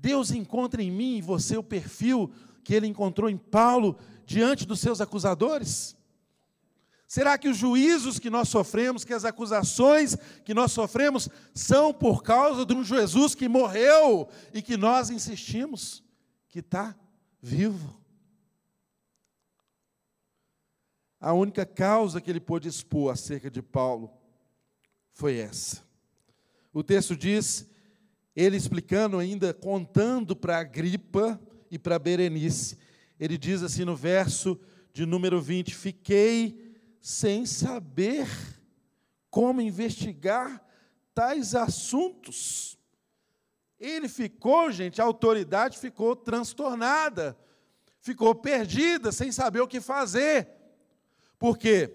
[0.00, 2.32] Deus encontra em mim e você o perfil
[2.62, 5.96] que ele encontrou em Paulo diante dos seus acusadores?
[7.06, 12.22] Será que os juízos que nós sofremos, que as acusações que nós sofremos, são por
[12.22, 16.04] causa de um Jesus que morreu e que nós insistimos
[16.48, 16.94] que está
[17.40, 17.98] vivo?
[21.18, 24.12] A única causa que ele pôde expor acerca de Paulo
[25.12, 25.82] foi essa.
[26.72, 27.66] O texto diz,
[28.38, 32.78] ele explicando ainda, contando para Agripa e para Berenice,
[33.18, 34.56] ele diz assim no verso
[34.92, 38.28] de número 20: Fiquei sem saber
[39.28, 40.64] como investigar
[41.12, 42.78] tais assuntos.
[43.76, 47.36] Ele ficou, gente, a autoridade ficou transtornada,
[47.98, 50.48] ficou perdida, sem saber o que fazer.
[51.40, 51.92] Porque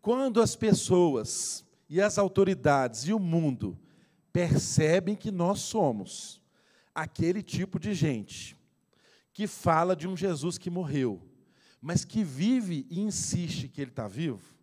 [0.00, 3.76] quando as pessoas e as autoridades e o mundo
[4.32, 6.40] percebem que nós somos
[6.94, 8.56] aquele tipo de gente
[9.32, 11.22] que fala de um Jesus que morreu,
[11.80, 14.54] mas que vive e insiste que ele está vivo,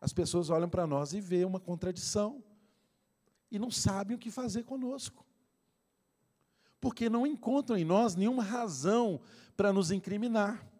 [0.00, 2.42] as pessoas olham para nós e veem uma contradição
[3.50, 5.24] e não sabem o que fazer conosco.
[6.80, 9.20] Porque não encontram em nós nenhuma razão
[9.56, 10.74] para nos incriminar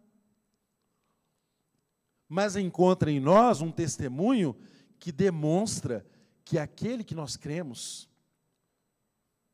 [2.27, 4.55] mas encontra em nós um testemunho
[4.99, 6.05] que demonstra
[6.45, 8.07] que aquele que nós cremos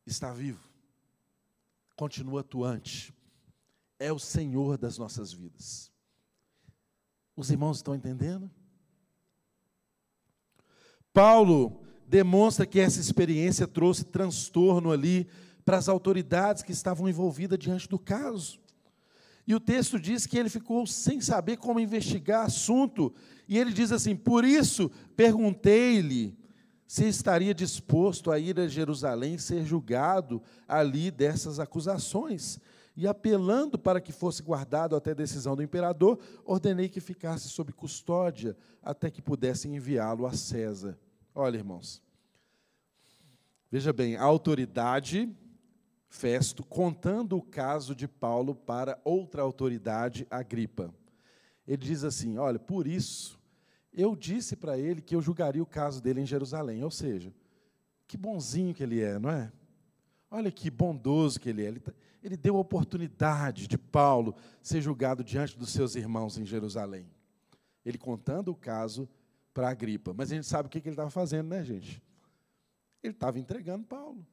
[0.05, 0.69] está vivo,
[1.95, 3.13] continua atuante,
[3.97, 5.89] é o Senhor das nossas vidas.
[7.35, 8.51] Os irmãos estão entendendo?
[11.13, 15.29] Paulo demonstra que essa experiência trouxe transtorno ali
[15.63, 18.59] para as autoridades que estavam envolvidas diante do caso.
[19.47, 23.13] E o texto diz que ele ficou sem saber como investigar assunto.
[23.47, 26.37] E ele diz assim: Por isso perguntei-lhe
[26.91, 32.59] se estaria disposto a ir a Jerusalém ser julgado ali dessas acusações.
[32.97, 37.71] E apelando para que fosse guardado até a decisão do imperador, ordenei que ficasse sob
[37.71, 40.99] custódia até que pudessem enviá-lo a César.
[41.33, 42.03] Olha, irmãos.
[43.71, 45.33] Veja bem, a autoridade,
[46.09, 50.93] Festo, contando o caso de Paulo para outra autoridade, Agripa.
[51.65, 53.40] Ele diz assim: Olha, por isso
[53.93, 56.83] eu disse para ele que eu julgaria o caso dele em Jerusalém.
[56.83, 57.33] Ou seja,
[58.07, 59.51] que bonzinho que ele é, não é?
[60.29, 61.67] Olha que bondoso que ele é.
[61.67, 61.91] Ele, tá,
[62.23, 67.05] ele deu a oportunidade de Paulo ser julgado diante dos seus irmãos em Jerusalém.
[67.85, 69.09] Ele contando o caso
[69.53, 70.13] para Agripa.
[70.13, 72.01] Mas a gente sabe o que ele estava fazendo, né, gente?
[73.03, 74.25] Ele estava entregando Paulo.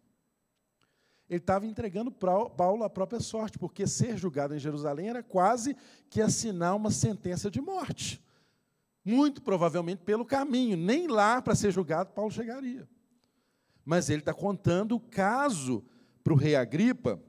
[1.28, 5.76] Ele estava entregando Paulo à própria sorte, porque ser julgado em Jerusalém era quase
[6.08, 8.22] que assinar uma sentença de morte.
[9.04, 12.88] Muito provavelmente pelo caminho, nem lá para ser julgado Paulo chegaria.
[13.84, 15.84] Mas ele está contando o caso
[16.22, 17.22] para o rei Agripa,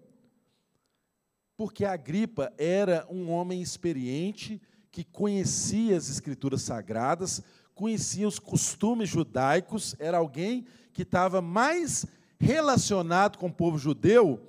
[1.56, 4.62] porque Agripa era um homem experiente
[4.92, 7.42] que conhecia as escrituras sagradas,
[7.74, 12.06] conhecia os costumes judaicos, era alguém que estava mais
[12.40, 14.46] relacionado com o povo judeu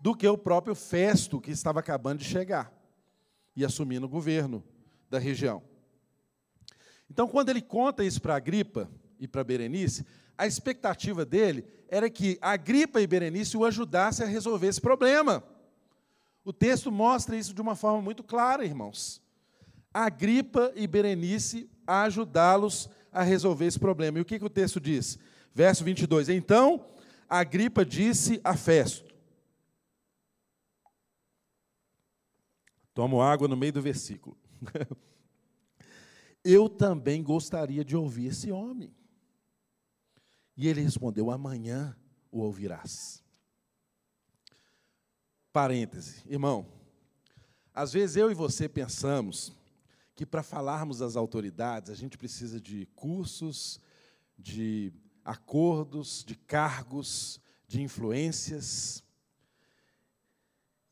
[0.00, 2.72] do que o próprio Festo, que estava acabando de chegar
[3.56, 4.62] e assumindo o governo
[5.08, 5.62] da região.
[7.14, 8.90] Então, quando ele conta isso para Agripa
[9.20, 10.04] e para Berenice,
[10.36, 15.44] a expectativa dele era que Agripa e Berenice o ajudassem a resolver esse problema.
[16.44, 19.22] O texto mostra isso de uma forma muito clara, irmãos.
[19.94, 24.18] Agripa e Berenice a ajudá-los a resolver esse problema.
[24.18, 25.16] E o que, que o texto diz?
[25.54, 26.28] Verso 22.
[26.28, 26.84] Então,
[27.28, 29.14] Agripa disse a Festo.
[32.92, 34.36] Tomo água no meio do versículo.
[36.44, 38.94] Eu também gostaria de ouvir esse homem.
[40.56, 41.96] E ele respondeu: Amanhã
[42.30, 43.24] o ouvirás.
[45.52, 46.66] Parêntese, irmão.
[47.72, 49.52] Às vezes eu e você pensamos
[50.14, 53.80] que para falarmos às autoridades a gente precisa de cursos,
[54.38, 54.92] de
[55.24, 59.02] acordos, de cargos, de influências.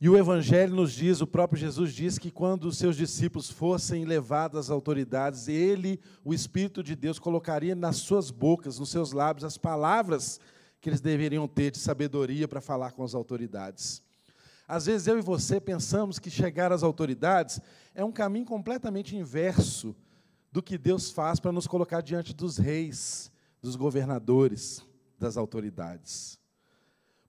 [0.02, 4.04] E o Evangelho nos diz, o próprio Jesus diz que quando os seus discípulos fossem
[4.04, 9.44] levados às autoridades, ele, o Espírito de Deus, colocaria nas suas bocas, nos seus lábios,
[9.44, 10.40] as palavras
[10.80, 14.02] que eles deveriam ter de sabedoria para falar com as autoridades.
[14.66, 17.60] Às vezes eu e você pensamos que chegar às autoridades
[17.94, 19.94] é um caminho completamente inverso
[20.50, 23.30] do que Deus faz para nos colocar diante dos reis,
[23.62, 24.84] dos governadores,
[25.16, 26.41] das autoridades.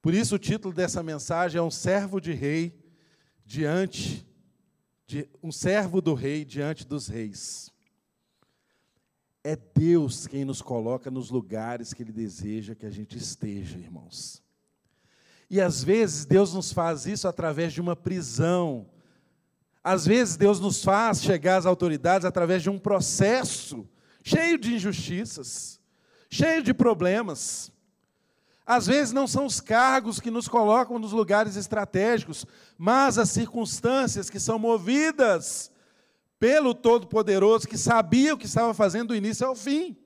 [0.04, 2.78] Por isso o título dessa mensagem é um servo de rei
[3.46, 4.28] diante
[5.08, 7.72] de um servo do rei diante dos reis.
[9.42, 14.44] É Deus quem nos coloca nos lugares que ele deseja que a gente esteja, irmãos.
[15.50, 18.90] E às vezes Deus nos faz isso através de uma prisão.
[19.82, 23.90] Às vezes Deus nos faz chegar às autoridades através de um processo
[24.22, 25.82] cheio de injustiças
[26.34, 27.72] cheio de problemas.
[28.66, 32.46] Às vezes não são os cargos que nos colocam nos lugares estratégicos,
[32.78, 35.70] mas as circunstâncias que são movidas
[36.40, 39.98] pelo Todo-Poderoso, que sabia o que estava fazendo do início ao fim.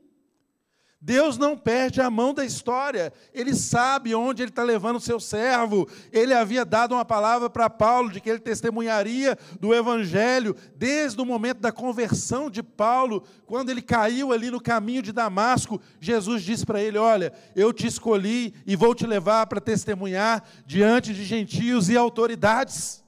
[1.00, 5.20] Deus não perde a mão da história, ele sabe onde ele está levando o seu
[5.20, 5.88] servo.
[6.12, 11.26] Ele havia dado uma palavra para Paulo de que ele testemunharia do Evangelho desde o
[11.26, 15.80] momento da conversão de Paulo, quando ele caiu ali no caminho de Damasco.
[16.02, 21.14] Jesus disse para ele: Olha, eu te escolhi e vou te levar para testemunhar diante
[21.14, 23.04] de gentios e autoridades.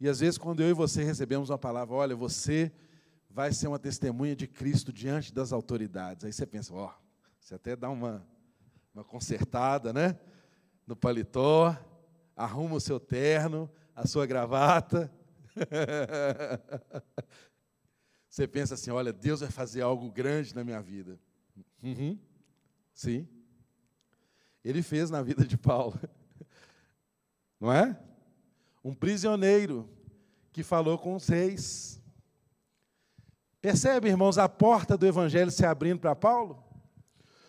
[0.00, 2.70] E às vezes, quando eu e você recebemos uma palavra, olha, você
[3.34, 6.24] vai ser uma testemunha de Cristo diante das autoridades.
[6.24, 6.92] Aí você pensa, ó, oh,
[7.40, 8.24] você até dá uma,
[8.94, 10.16] uma consertada, né?
[10.86, 11.76] No paletó,
[12.36, 15.12] arruma o seu terno, a sua gravata.
[18.30, 21.18] você pensa assim: olha, Deus vai fazer algo grande na minha vida.
[21.82, 22.16] Uhum.
[22.92, 23.28] Sim.
[24.64, 25.98] Ele fez na vida de Paulo.
[27.58, 28.00] Não é?
[28.84, 29.90] Um prisioneiro
[30.52, 32.00] que falou com os reis
[33.64, 36.62] Percebe, irmãos, a porta do evangelho se abrindo para Paulo?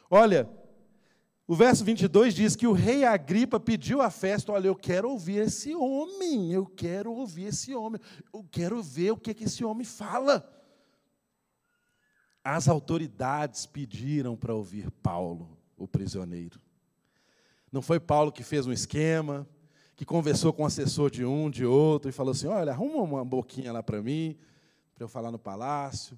[0.09, 0.49] Olha,
[1.45, 5.39] o verso 22 diz que o rei Agripa pediu a festa: Olha, eu quero ouvir
[5.39, 7.99] esse homem, eu quero ouvir esse homem,
[8.33, 10.49] eu quero ver o que, que esse homem fala.
[12.41, 16.61] As autoridades pediram para ouvir Paulo, o prisioneiro.
[17.69, 19.45] Não foi Paulo que fez um esquema,
[19.97, 23.25] que conversou com o assessor de um, de outro, e falou assim: Olha, arruma uma
[23.25, 24.37] boquinha lá para mim,
[24.95, 26.17] para eu falar no palácio.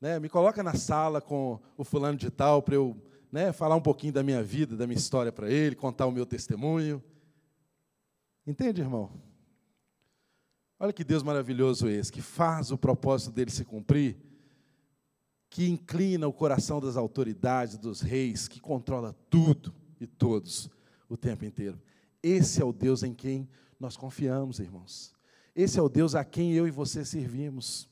[0.00, 0.18] Né?
[0.18, 3.00] Me coloca na sala com o fulano de tal para eu
[3.30, 6.26] né, falar um pouquinho da minha vida, da minha história para ele, contar o meu
[6.26, 7.02] testemunho.
[8.46, 9.10] Entende, irmão?
[10.78, 14.16] Olha que Deus maravilhoso esse, que faz o propósito dele se cumprir,
[15.48, 20.68] que inclina o coração das autoridades, dos reis, que controla tudo e todos
[21.08, 21.80] o tempo inteiro.
[22.22, 23.48] Esse é o Deus em quem
[23.80, 25.14] nós confiamos, irmãos.
[25.54, 27.88] Esse é o Deus a quem eu e você servimos.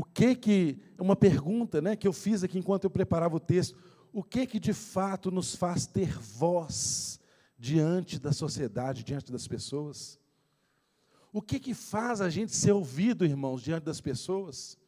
[0.00, 3.76] O que que uma pergunta, né, que eu fiz aqui enquanto eu preparava o texto,
[4.10, 7.20] o que que de fato nos faz ter voz
[7.58, 10.18] diante da sociedade, diante das pessoas?
[11.30, 14.78] O que que faz a gente ser ouvido, irmãos, diante das pessoas?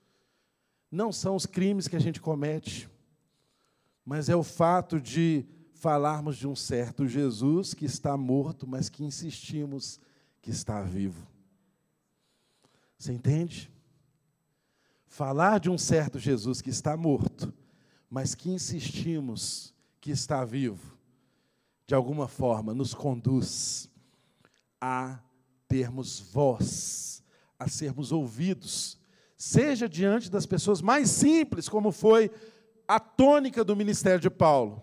[0.91, 2.89] Não são os crimes que a gente comete,
[4.07, 5.45] mas é o fato de
[5.75, 10.01] falarmos de um certo Jesus que está morto, mas que insistimos
[10.41, 11.27] que está vivo.
[12.97, 13.71] Você entende?
[15.13, 17.53] Falar de um certo Jesus que está morto,
[18.09, 20.97] mas que insistimos que está vivo,
[21.87, 23.91] de alguma forma nos conduz
[24.81, 25.19] a
[25.69, 27.23] termos voz,
[27.59, 28.99] a sermos ouvidos,
[29.37, 32.31] seja diante das pessoas mais simples, como foi
[32.89, 34.83] a tônica do ministério de Paulo,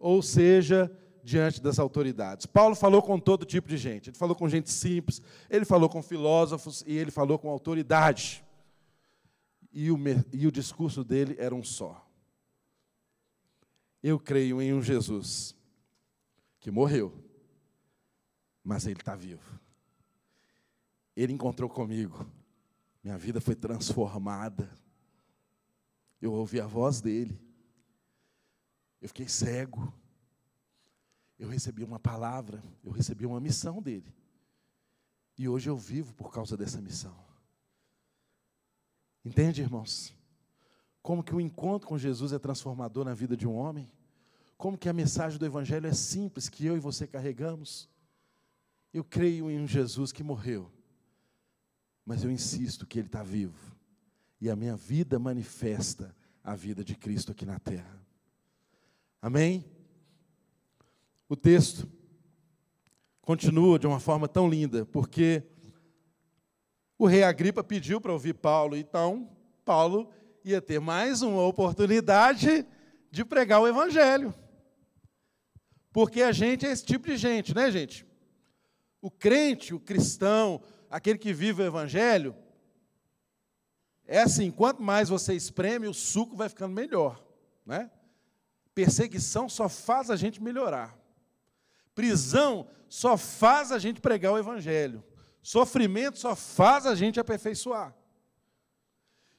[0.00, 0.90] ou seja,
[1.22, 2.44] diante das autoridades.
[2.44, 4.10] Paulo falou com todo tipo de gente.
[4.10, 8.44] Ele falou com gente simples, ele falou com filósofos e ele falou com autoridade.
[9.72, 9.96] E o,
[10.32, 12.06] e o discurso dele era um só.
[14.02, 15.54] Eu creio em um Jesus
[16.58, 17.12] que morreu,
[18.64, 19.60] mas ele está vivo.
[21.14, 22.26] Ele encontrou comigo.
[23.02, 24.70] Minha vida foi transformada.
[26.20, 27.38] Eu ouvi a voz dele.
[29.00, 29.92] Eu fiquei cego.
[31.38, 34.14] Eu recebi uma palavra, eu recebi uma missão dele.
[35.38, 37.16] E hoje eu vivo por causa dessa missão.
[39.24, 40.14] Entende, irmãos?
[41.02, 43.90] Como que o encontro com Jesus é transformador na vida de um homem?
[44.56, 47.88] Como que a mensagem do Evangelho é simples, que eu e você carregamos?
[48.92, 50.70] Eu creio em um Jesus que morreu
[52.10, 53.76] mas eu insisto que Ele está vivo.
[54.40, 56.12] E a minha vida manifesta
[56.42, 58.04] a vida de Cristo aqui na terra.
[59.22, 59.64] Amém?
[61.28, 61.88] O texto
[63.22, 65.44] continua de uma forma tão linda, porque
[67.00, 69.26] o rei Agripa pediu para ouvir Paulo, então
[69.64, 70.10] Paulo
[70.44, 72.66] ia ter mais uma oportunidade
[73.10, 74.34] de pregar o evangelho.
[75.90, 78.06] Porque a gente é esse tipo de gente, né, gente?
[79.00, 82.36] O crente, o cristão, aquele que vive o Evangelho,
[84.06, 87.24] é assim: quanto mais você espreme, o suco vai ficando melhor.
[87.64, 87.90] Né?
[88.74, 90.94] Perseguição só faz a gente melhorar.
[91.94, 95.02] Prisão só faz a gente pregar o Evangelho.
[95.42, 97.94] Sofrimento só faz a gente aperfeiçoar.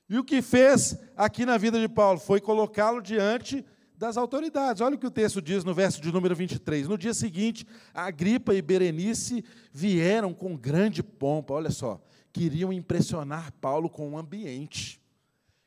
[0.10, 3.66] E o que fez aqui na vida de Paulo foi colocá-lo diante
[4.02, 4.82] das autoridades.
[4.82, 6.88] Olha o que o texto diz no verso de número 23.
[6.88, 12.02] No dia seguinte, Agripa e Berenice vieram com grande pompa, olha só,
[12.34, 14.99] queriam impressionar Paulo com o ambiente.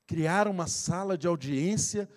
[0.07, 2.09] Criaram uma sala de audiência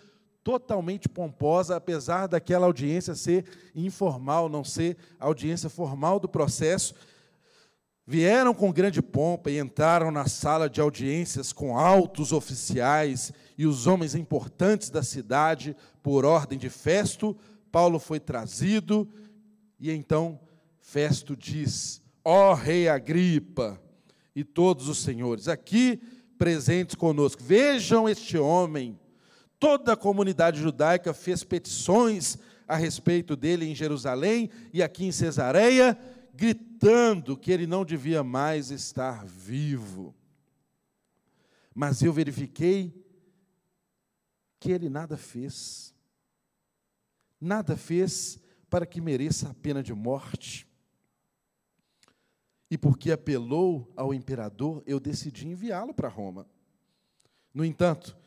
[0.43, 3.45] totalmente pomposa, apesar daquela audiência ser
[3.76, 6.95] informal, não ser audiência formal do processo.
[8.10, 13.86] Vieram com grande pompa e entraram na sala de audiências com altos oficiais e os
[13.86, 17.36] homens importantes da cidade, por ordem de Festo.
[17.70, 19.05] Paulo foi trazido
[19.78, 20.39] e então
[20.80, 23.78] Festo diz: Ó oh, rei Agripa
[24.34, 26.01] e todos os senhores aqui
[26.38, 28.97] presentes conosco, vejam este homem.
[29.60, 35.97] Toda a comunidade judaica fez petições a respeito dele em Jerusalém e aqui em Cesareia
[36.34, 36.66] gritando
[37.41, 40.15] que ele não devia mais estar vivo.
[41.73, 43.05] Mas eu verifiquei
[44.59, 45.93] que ele nada fez.
[47.39, 50.67] Nada fez para que mereça a pena de morte.
[52.69, 56.45] E porque apelou ao imperador, eu decidi enviá-lo para Roma.
[57.53, 58.17] No entanto,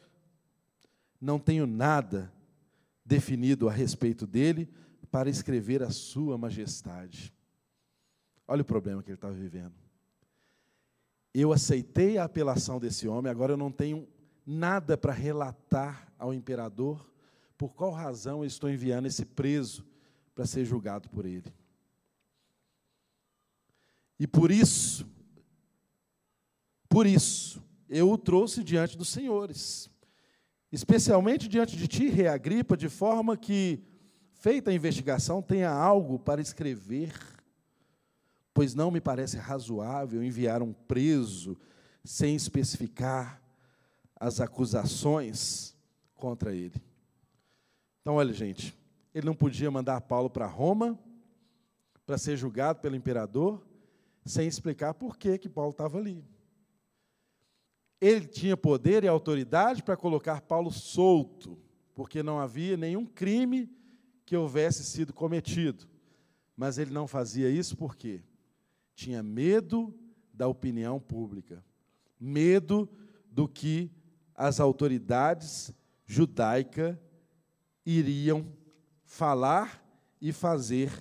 [1.20, 2.32] não tenho nada
[3.05, 4.68] definido a respeito dele
[5.11, 7.34] para escrever a sua majestade.
[8.51, 9.72] Olha o problema que ele estava vivendo.
[11.32, 14.09] Eu aceitei a apelação desse homem, agora eu não tenho
[14.44, 17.09] nada para relatar ao imperador
[17.57, 19.86] por qual razão eu estou enviando esse preso
[20.34, 21.55] para ser julgado por ele.
[24.18, 25.07] E por isso,
[26.88, 29.88] por isso, eu o trouxe diante dos senhores,
[30.72, 33.80] especialmente diante de ti, Rei Agripa, de forma que,
[34.32, 37.12] feita a investigação, tenha algo para escrever
[38.53, 41.57] pois não me parece razoável enviar um preso
[42.05, 43.40] sem especificar
[44.18, 45.76] as acusações
[46.14, 46.80] contra ele.
[48.01, 48.76] Então, olha, gente,
[49.14, 50.98] ele não podia mandar Paulo para Roma
[52.05, 53.64] para ser julgado pelo imperador,
[54.24, 56.24] sem explicar por que, que Paulo estava ali.
[58.01, 61.59] Ele tinha poder e autoridade para colocar Paulo solto,
[61.94, 63.70] porque não havia nenhum crime
[64.24, 65.86] que houvesse sido cometido.
[66.57, 68.22] Mas ele não fazia isso porque
[69.01, 69.94] tinha medo
[70.30, 71.64] da opinião pública,
[72.18, 72.86] medo
[73.30, 73.90] do que
[74.34, 75.72] as autoridades
[76.05, 76.98] judaicas
[77.84, 78.46] iriam
[79.03, 79.82] falar
[80.20, 80.92] e fazer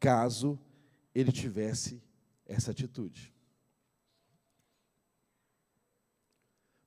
[0.00, 0.58] caso
[1.14, 2.02] ele tivesse
[2.44, 3.32] essa atitude.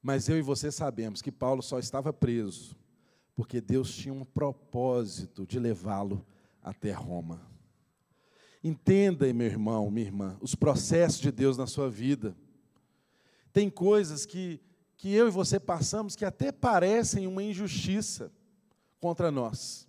[0.01, 2.78] Mas eu e você sabemos que Paulo só estava preso
[3.34, 6.26] porque Deus tinha um propósito de levá-lo
[6.62, 7.49] até Roma.
[8.64, 12.36] Entenda, meu irmão, minha irmã, os processos de Deus na sua vida.
[13.53, 14.60] Tem coisas que,
[14.97, 18.32] que eu e você passamos que até parecem uma injustiça
[18.99, 19.88] contra nós.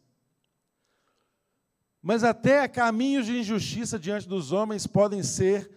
[2.01, 5.71] Mas até caminhos de injustiça diante dos homens podem ser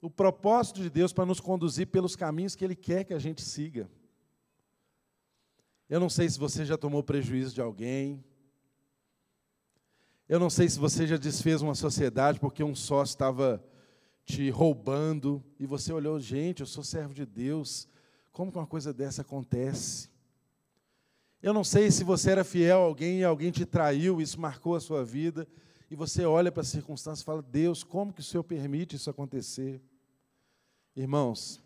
[0.00, 3.42] o propósito de Deus para nos conduzir pelos caminhos que Ele quer que a gente
[3.42, 3.90] siga.
[5.88, 8.24] Eu não sei se você já tomou prejuízo de alguém.
[10.28, 13.64] Eu não sei se você já desfez uma sociedade porque um sócio estava
[14.26, 17.88] te roubando e você olhou, gente, eu sou servo de Deus.
[18.30, 20.10] Como que uma coisa dessa acontece?
[21.42, 24.74] Eu não sei se você era fiel a alguém e alguém te traiu, isso marcou
[24.74, 25.48] a sua vida,
[25.90, 29.08] e você olha para a circunstância e fala: Deus, como que o Senhor permite isso
[29.08, 29.80] acontecer?
[30.94, 31.58] Irmãos,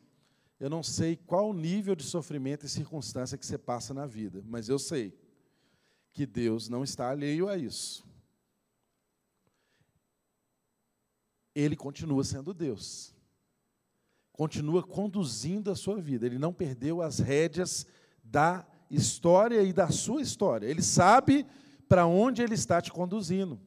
[0.61, 4.41] eu não sei qual o nível de sofrimento e circunstância que você passa na vida,
[4.47, 5.13] mas eu sei
[6.13, 8.12] que Deus não está alheio a isso.
[11.55, 13.15] Ele continua sendo Deus.
[14.33, 16.27] Continua conduzindo a sua vida.
[16.27, 17.87] Ele não perdeu as rédeas
[18.25, 20.67] da história e da sua história.
[20.67, 21.47] Ele sabe
[21.89, 23.61] para onde ele está te conduzindo.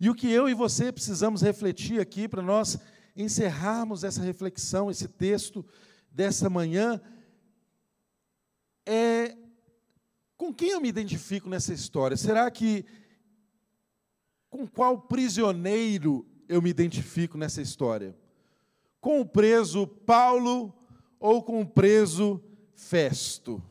[0.00, 2.76] E o que eu e você precisamos refletir aqui para nós
[3.14, 5.64] encerrarmos essa reflexão, esse texto
[6.10, 7.00] dessa manhã,
[8.84, 9.36] é
[10.36, 12.16] com quem eu me identifico nessa história?
[12.16, 12.84] Será que
[14.52, 18.14] com qual prisioneiro eu me identifico nessa história?
[19.00, 20.74] Com o preso Paulo
[21.18, 22.38] ou com o preso
[22.74, 23.62] Festo?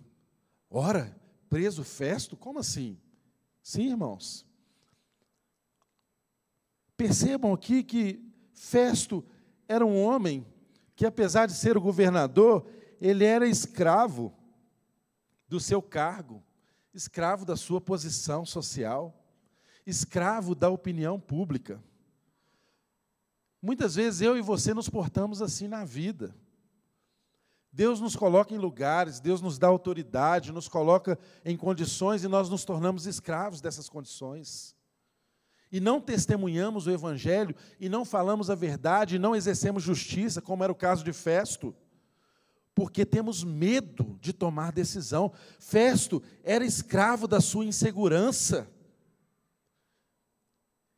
[0.68, 1.16] Ora,
[1.48, 2.36] preso Festo?
[2.36, 2.98] Como assim?
[3.62, 4.44] Sim, irmãos.
[6.98, 8.20] Percebam aqui que
[8.52, 9.24] Festo
[9.68, 10.44] era um homem
[10.96, 12.66] que, apesar de ser o governador,
[13.00, 14.34] ele era escravo
[15.48, 16.44] do seu cargo,
[16.92, 19.21] escravo da sua posição social,
[19.86, 21.82] escravo da opinião pública.
[23.62, 26.36] Muitas vezes eu e você nos portamos assim na vida.
[27.72, 32.50] Deus nos coloca em lugares, Deus nos dá autoridade, nos coloca em condições e nós
[32.50, 34.76] nos tornamos escravos dessas condições
[35.72, 40.64] e não testemunhamos o Evangelho, e não falamos a verdade, e não exercemos justiça, como
[40.64, 41.74] era o caso de Festo,
[42.76, 45.32] porque temos medo de tomar decisão.
[45.60, 48.70] Festo era escravo da sua insegurança.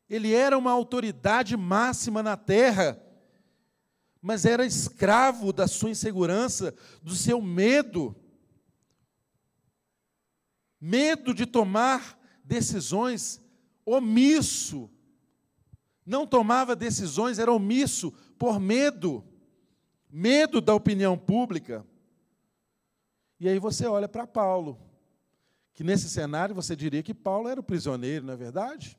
[0.08, 3.00] Ele era uma autoridade máxima na terra,
[4.20, 8.14] mas era escravo da sua insegurança, do seu medo.
[10.80, 13.42] Medo de tomar decisões
[13.86, 14.90] omisso,
[16.04, 19.24] não tomava decisões, era omisso por medo,
[20.10, 21.86] medo da opinião pública.
[23.40, 24.78] E aí você olha para Paulo,
[25.72, 28.98] que nesse cenário você diria que Paulo era o prisioneiro, não é verdade?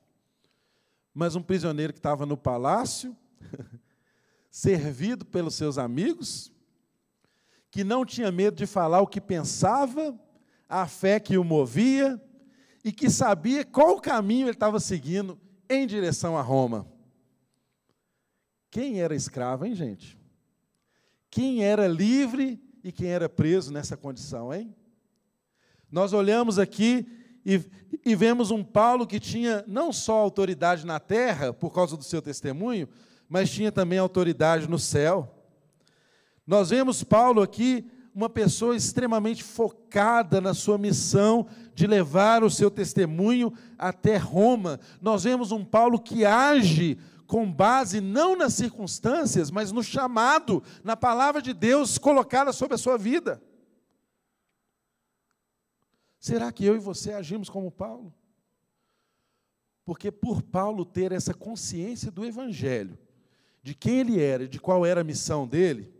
[1.15, 3.15] Mas um prisioneiro que estava no palácio,
[4.51, 6.51] servido pelos seus amigos,
[7.71, 10.13] que não tinha medo de falar o que pensava,
[10.67, 12.21] a fé que o movia,
[12.83, 15.39] e que sabia qual caminho ele estava seguindo
[15.69, 16.85] em direção a Roma.
[18.69, 20.19] Quem era escravo, hein, gente?
[21.31, 24.75] Quem era livre e quem era preso nessa condição, hein?
[25.89, 27.61] Nós olhamos aqui e,
[28.03, 32.21] e vemos um Paulo que tinha não só autoridade na terra, por causa do seu
[32.21, 32.89] testemunho,
[33.29, 35.31] mas tinha também autoridade no céu.
[36.45, 42.71] Nós vemos Paulo aqui uma pessoa extremamente focada na sua missão de levar o seu
[42.71, 44.79] testemunho até Roma.
[45.01, 50.95] Nós vemos um Paulo que age com base não nas circunstâncias, mas no chamado, na
[50.95, 53.41] palavra de Deus colocada sobre a sua vida.
[56.25, 58.11] Será que eu e você agimos como Paulo?
[59.85, 62.97] Porque por Paulo ter essa consciência do Evangelho,
[63.61, 65.93] de quem ele era e de qual era a missão dele,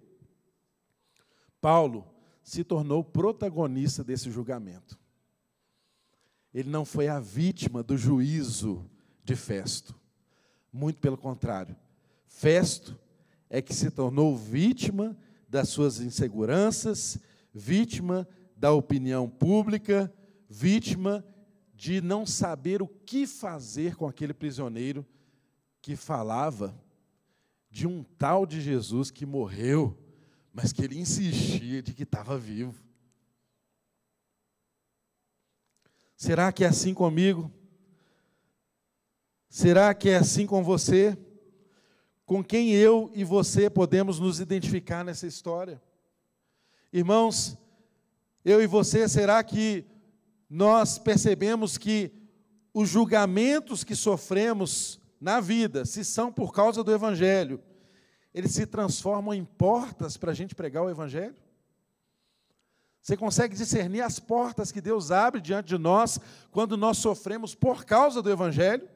[1.61, 2.11] Paulo
[2.41, 4.97] se tornou protagonista desse julgamento.
[6.51, 8.89] Ele não foi a vítima do juízo
[9.23, 9.93] de Festo,
[10.73, 11.75] Muito pelo contrário.
[12.25, 12.99] Festo
[13.47, 15.15] é que se tornou vítima
[15.47, 17.19] das suas inseguranças,
[17.53, 20.13] vítima da opinião pública,
[20.49, 21.25] vítima
[21.73, 25.05] de não saber o que fazer com aquele prisioneiro
[25.81, 26.73] que falava
[27.69, 29.97] de um tal de Jesus que morreu,
[30.53, 32.81] mas que ele insistia de que estava vivo.
[36.15, 37.51] Será que é assim comigo?
[39.49, 41.17] Será que é assim com você?
[42.25, 45.81] Com quem eu e você podemos nos identificar nessa história?
[46.91, 47.57] Irmãos,
[48.45, 49.83] eu e você, será que
[50.47, 52.11] nós percebemos que
[52.71, 57.59] os julgamentos que sofremos na vida, se são por causa do Evangelho,
[58.31, 61.35] eles se transformam em portas para a gente pregar o Evangelho?
[63.01, 66.19] Você consegue discernir as portas que Deus abre diante de nós
[66.51, 68.87] quando nós sofremos por causa do Evangelho?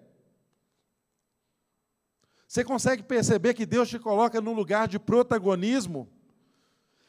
[2.47, 6.07] Você consegue perceber que Deus te coloca num lugar de protagonismo?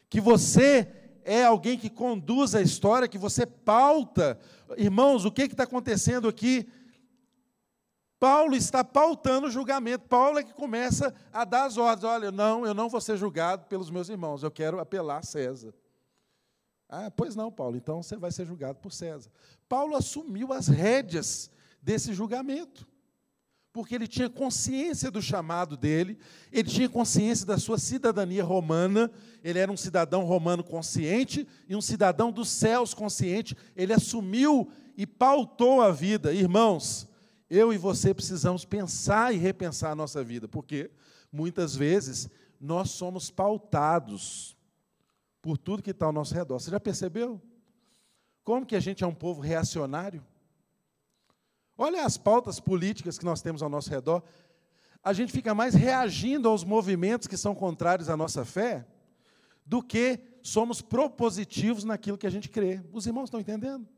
[0.09, 4.39] Que você é alguém que conduz a história, que você pauta.
[4.77, 6.69] Irmãos, o que está acontecendo aqui?
[8.19, 10.07] Paulo está pautando o julgamento.
[10.07, 12.05] Paulo é que começa a dar as ordens.
[12.05, 15.75] Olha, não, eu não vou ser julgado pelos meus irmãos, eu quero apelar a César.
[16.89, 19.31] Ah, pois não, Paulo, então você vai ser julgado por César.
[19.69, 21.51] Paulo assumiu as rédeas
[21.81, 22.87] desse julgamento
[23.73, 26.19] porque ele tinha consciência do chamado dele,
[26.51, 29.11] ele tinha consciência da sua cidadania romana,
[29.45, 35.07] ele era um cidadão romano consciente e um cidadão dos céus consciente, ele assumiu e
[35.07, 36.33] pautou a vida.
[36.33, 37.09] Irmãos,
[37.49, 40.91] eu e você precisamos pensar e repensar a nossa vida, porque
[41.33, 42.29] muitas vezes
[42.61, 44.57] nós somos pautados
[45.41, 46.59] por tudo que está ao nosso redor.
[46.59, 47.41] Você já percebeu?
[48.43, 50.25] Como que a gente é um povo reacionário?
[51.83, 54.23] Olha as pautas políticas que nós temos ao nosso redor.
[55.03, 58.87] A gente fica mais reagindo aos movimentos que são contrários à nossa fé
[59.65, 62.83] do que somos propositivos naquilo que a gente crê.
[62.93, 63.89] Os irmãos estão entendendo?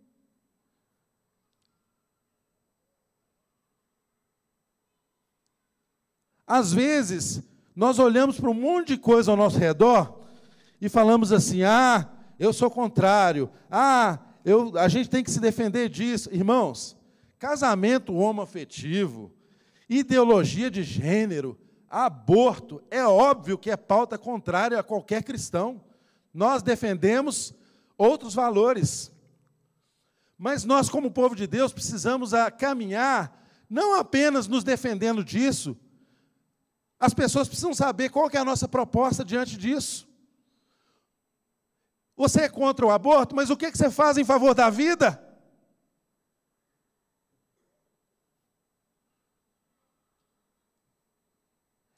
[6.47, 7.43] Às vezes,
[7.74, 10.20] nós olhamos para um monte de coisa ao nosso redor
[10.80, 12.09] e falamos assim: ah,
[12.39, 16.33] eu sou contrário, ah, eu, a gente tem que se defender disso.
[16.33, 16.97] Irmãos,
[17.43, 19.32] casamento homoafetivo,
[19.88, 21.59] ideologia de gênero,
[21.90, 25.82] aborto, é óbvio que é pauta contrária a qualquer cristão.
[26.32, 27.53] Nós defendemos
[27.99, 29.11] outros valores.
[30.38, 33.36] Mas nós, como povo de Deus, precisamos a caminhar
[33.68, 35.76] não apenas nos defendendo disso.
[36.97, 40.09] As pessoas precisam saber qual é a nossa proposta diante disso.
[42.16, 45.32] Você é contra o aborto, mas o que você faz em favor da vida?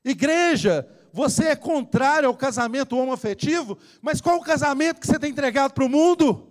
[0.04, 5.72] Igreja, você é contrário ao casamento homoafetivo, mas qual o casamento que você tem entregado
[5.72, 6.48] para o mundo?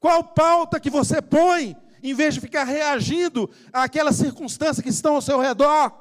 [0.00, 5.22] Qual pauta que você põe, em vez de ficar reagindo àquelas circunstâncias que estão ao
[5.22, 5.92] seu redor?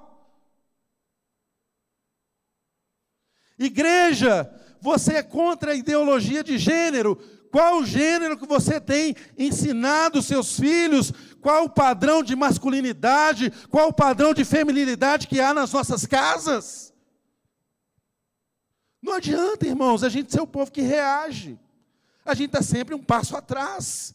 [3.60, 7.16] Igreja, você é contra a ideologia de gênero,
[7.52, 11.12] qual o gênero que você tem ensinado seus filhos?
[11.42, 13.52] Qual o padrão de masculinidade?
[13.68, 16.94] Qual o padrão de feminilidade que há nas nossas casas?
[19.02, 21.60] Não adianta, irmãos, a gente ser o povo que reage.
[22.24, 24.14] A gente está sempre um passo atrás.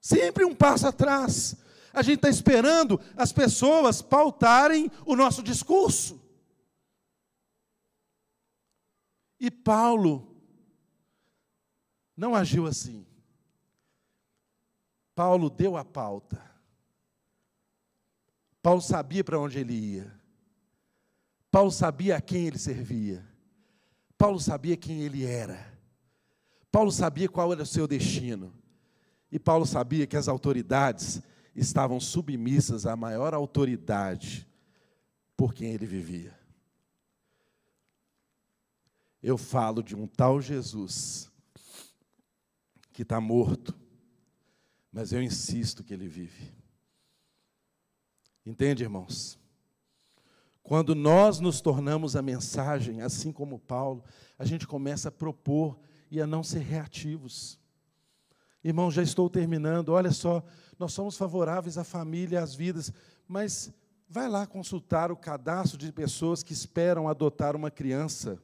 [0.00, 1.54] Sempre um passo atrás.
[1.92, 6.18] A gente está esperando as pessoas pautarem o nosso discurso.
[9.38, 10.34] E Paulo
[12.16, 13.07] não agiu assim.
[15.18, 16.40] Paulo deu a pauta.
[18.62, 20.14] Paulo sabia para onde ele ia.
[21.50, 23.26] Paulo sabia a quem ele servia.
[24.16, 25.76] Paulo sabia quem ele era.
[26.70, 28.54] Paulo sabia qual era o seu destino.
[29.28, 31.20] E Paulo sabia que as autoridades
[31.52, 34.46] estavam submissas à maior autoridade
[35.36, 36.38] por quem ele vivia.
[39.20, 41.28] Eu falo de um tal Jesus
[42.92, 43.77] que está morto,
[44.92, 46.52] mas eu insisto que ele vive.
[48.44, 49.38] Entende, irmãos?
[50.62, 54.04] Quando nós nos tornamos a mensagem, assim como Paulo,
[54.38, 55.78] a gente começa a propor
[56.10, 57.58] e a não ser reativos.
[58.62, 59.90] Irmão, já estou terminando.
[59.90, 60.42] Olha só,
[60.78, 62.92] nós somos favoráveis à família, às vidas,
[63.26, 63.72] mas
[64.08, 68.38] vai lá consultar o cadastro de pessoas que esperam adotar uma criança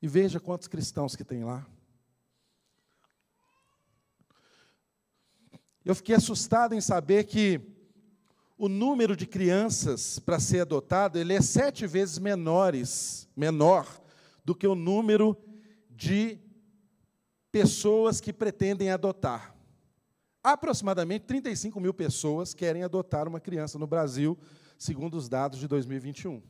[0.00, 1.66] e veja quantos cristãos que tem lá.
[5.88, 7.62] Eu fiquei assustado em saber que
[8.58, 13.98] o número de crianças para ser adotado ele é sete vezes menores, menor
[14.44, 15.34] do que o número
[15.88, 16.38] de
[17.50, 19.56] pessoas que pretendem adotar.
[20.44, 24.36] Aproximadamente 35 mil pessoas querem adotar uma criança no Brasil,
[24.78, 26.42] segundo os dados de 2021.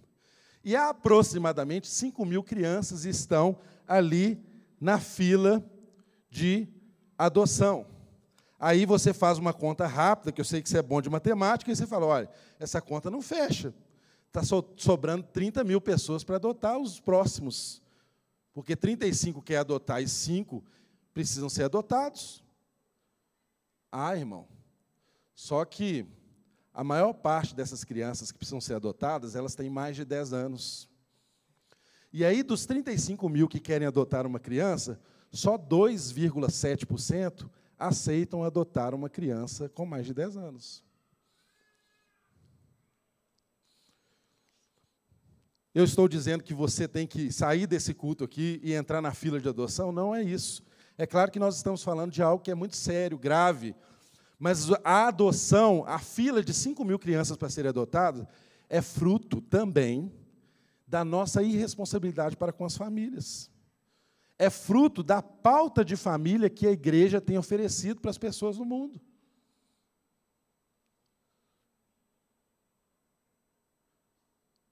[0.64, 4.45] E aproximadamente 5 mil crianças estão ali
[4.80, 5.64] na fila
[6.28, 6.66] de
[7.16, 7.97] adoção.
[8.59, 11.70] Aí você faz uma conta rápida, que eu sei que você é bom de matemática,
[11.70, 13.72] e você fala: olha, essa conta não fecha.
[14.26, 14.42] Está
[14.76, 17.80] sobrando 30 mil pessoas para adotar os próximos.
[18.52, 20.62] Porque 35 quer adotar e 5
[21.14, 22.42] precisam ser adotados.
[23.90, 24.46] Ah, irmão.
[25.34, 26.04] Só que
[26.74, 30.88] a maior parte dessas crianças que precisam ser adotadas, elas têm mais de 10 anos.
[32.12, 35.00] E aí, dos 35 mil que querem adotar uma criança,
[35.30, 37.48] só 2,7%
[37.79, 40.85] aceitam adotar uma criança com mais de 10 anos.
[45.74, 49.39] Eu estou dizendo que você tem que sair desse culto aqui e entrar na fila
[49.39, 49.93] de adoção?
[49.93, 50.62] Não é isso.
[50.97, 53.76] É claro que nós estamos falando de algo que é muito sério, grave,
[54.39, 58.26] mas a adoção, a fila de 5 mil crianças para serem adotadas,
[58.68, 60.12] é fruto também
[60.87, 63.51] da nossa irresponsabilidade para com as famílias
[64.39, 68.64] é fruto da pauta de família que a igreja tem oferecido para as pessoas no
[68.64, 69.01] mundo.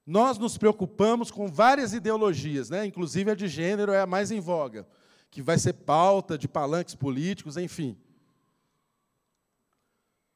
[0.05, 2.85] Nós nos preocupamos com várias ideologias, né?
[2.85, 4.87] inclusive a de gênero é a mais em voga,
[5.29, 7.97] que vai ser pauta de palanques políticos, enfim.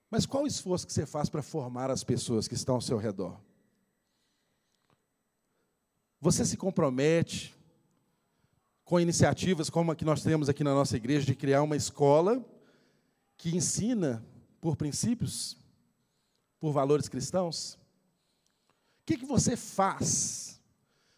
[0.10, 2.98] Mas qual o esforço que você faz para formar as pessoas que estão ao seu
[2.98, 3.40] redor?
[6.20, 7.56] Você se compromete
[8.92, 12.46] com iniciativas como a que nós temos aqui na nossa igreja de criar uma escola
[13.38, 14.22] que ensina
[14.60, 15.56] por princípios,
[16.60, 17.76] por valores cristãos?
[17.76, 20.62] O que, que você faz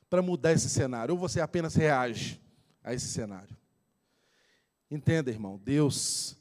[0.07, 1.15] para mudar esse cenário?
[1.15, 2.39] Ou você apenas reage
[2.83, 3.57] a esse cenário?
[4.91, 6.37] Entenda, irmão, Deus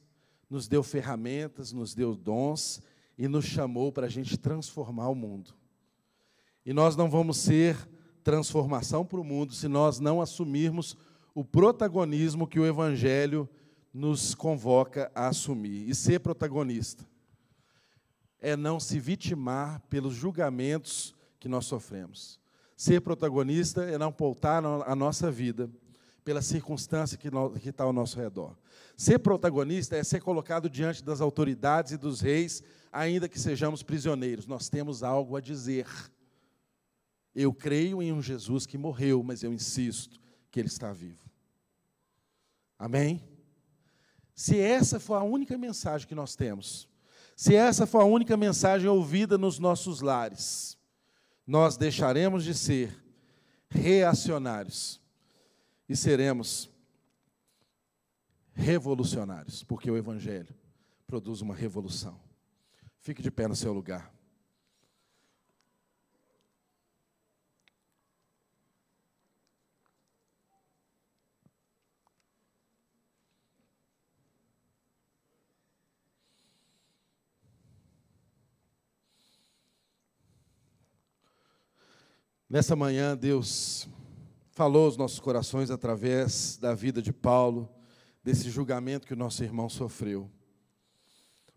[0.51, 2.83] nos deu ferramentas, nos deu dons
[3.16, 5.55] e nos chamou para a gente transformar o mundo.
[6.62, 7.89] E nós não vamos ser
[8.22, 10.95] transformação para o mundo se nós não assumirmos
[11.35, 13.49] o protagonismo que o Evangelho
[13.93, 15.89] nos convoca a assumir.
[15.89, 17.05] E ser protagonista
[18.41, 22.41] é não se vitimar pelos julgamentos que nós sofremos.
[22.76, 25.70] Ser protagonista é não pautar a nossa vida
[26.24, 27.28] pela circunstância que
[27.68, 28.57] está ao nosso redor.
[28.97, 32.62] Ser protagonista é ser colocado diante das autoridades e dos reis,
[32.93, 34.47] ainda que sejamos prisioneiros.
[34.47, 35.87] Nós temos algo a dizer.
[37.35, 40.22] Eu creio em um Jesus que morreu, mas eu insisto
[40.53, 41.28] que Ele está vivo.
[42.78, 43.24] Amém?
[44.34, 46.88] Se essa for a única mensagem que nós temos,
[47.34, 50.78] se essa for a única mensagem ouvida nos nossos lares,
[51.46, 53.03] nós deixaremos de ser
[53.68, 55.00] reacionários
[55.88, 56.70] e seremos
[58.53, 60.55] revolucionários, porque o Evangelho
[61.07, 62.20] produz uma revolução.
[63.00, 64.12] Fique de pé no seu lugar.
[82.53, 83.88] Nessa manhã, Deus
[84.50, 87.66] falou aos nossos corações através da vida de Paulo,
[88.22, 90.30] desse julgamento que o nosso irmão sofreu.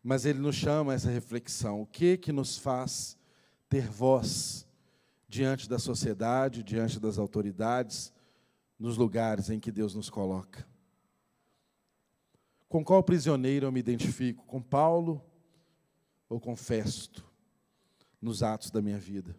[0.02, 3.18] Mas ele nos chama a essa reflexão: o que que nos faz
[3.68, 4.66] ter voz
[5.28, 8.14] diante da sociedade, diante das autoridades,
[8.80, 10.66] nos lugares em que Deus nos coloca?
[12.70, 14.46] Com qual prisioneiro eu me identifico?
[14.46, 15.22] Com Paulo
[16.30, 17.26] ou com Festo
[18.22, 19.36] nos atos da minha vida?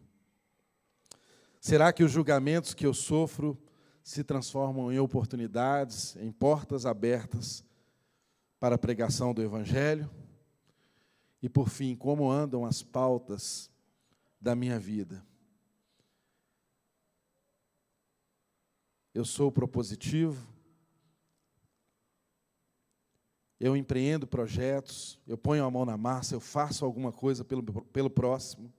[1.66, 3.60] Será que os julgamentos que eu sofro
[4.00, 7.64] se transformam em oportunidades, em portas abertas
[8.60, 10.08] para a pregação do Evangelho?
[11.42, 13.68] E por fim, como andam as pautas
[14.40, 15.26] da minha vida?
[19.12, 20.46] Eu sou propositivo,
[23.58, 28.08] eu empreendo projetos, eu ponho a mão na massa, eu faço alguma coisa pelo, pelo
[28.08, 28.72] próximo.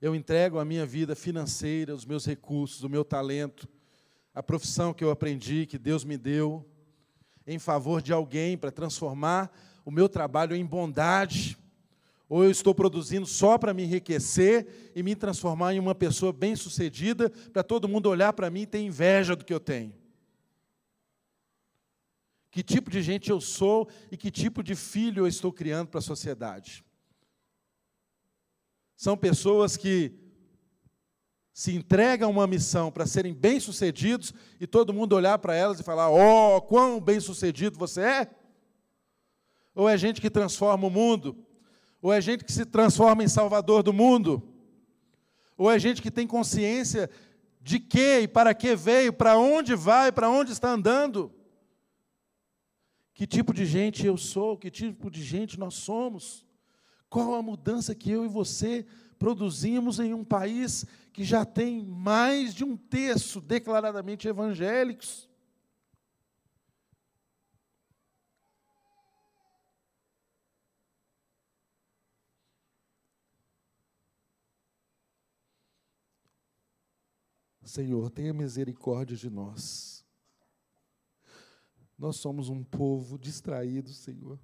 [0.00, 3.68] Eu entrego a minha vida financeira, os meus recursos, o meu talento,
[4.34, 6.66] a profissão que eu aprendi, que Deus me deu,
[7.46, 9.52] em favor de alguém para transformar
[9.84, 11.58] o meu trabalho em bondade,
[12.30, 17.28] ou eu estou produzindo só para me enriquecer e me transformar em uma pessoa bem-sucedida,
[17.52, 19.92] para todo mundo olhar para mim e ter inveja do que eu tenho.
[22.50, 25.98] Que tipo de gente eu sou e que tipo de filho eu estou criando para
[25.98, 26.84] a sociedade.
[29.00, 30.12] São pessoas que
[31.54, 35.82] se entregam a uma missão para serem bem-sucedidos e todo mundo olhar para elas e
[35.82, 38.30] falar: "Oh, quão bem-sucedido você é?"
[39.74, 41.34] Ou é gente que transforma o mundo?
[42.02, 44.42] Ou é gente que se transforma em salvador do mundo?
[45.56, 47.08] Ou é gente que tem consciência
[47.58, 51.32] de que e para que veio, para onde vai, para onde está andando?
[53.14, 54.58] Que tipo de gente eu sou?
[54.58, 56.44] Que tipo de gente nós somos?
[57.10, 58.86] Qual a mudança que eu e você
[59.18, 65.28] produzimos em um país que já tem mais de um terço declaradamente evangélicos?
[77.64, 80.04] Senhor, tenha misericórdia de nós.
[81.98, 84.38] Nós somos um povo distraído, Senhor.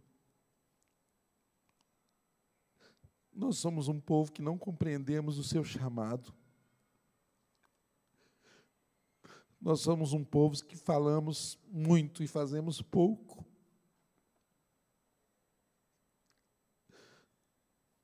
[3.37, 6.33] Nós somos um povo que não compreendemos o seu chamado.
[9.61, 13.45] Nós somos um povo que falamos muito e fazemos pouco.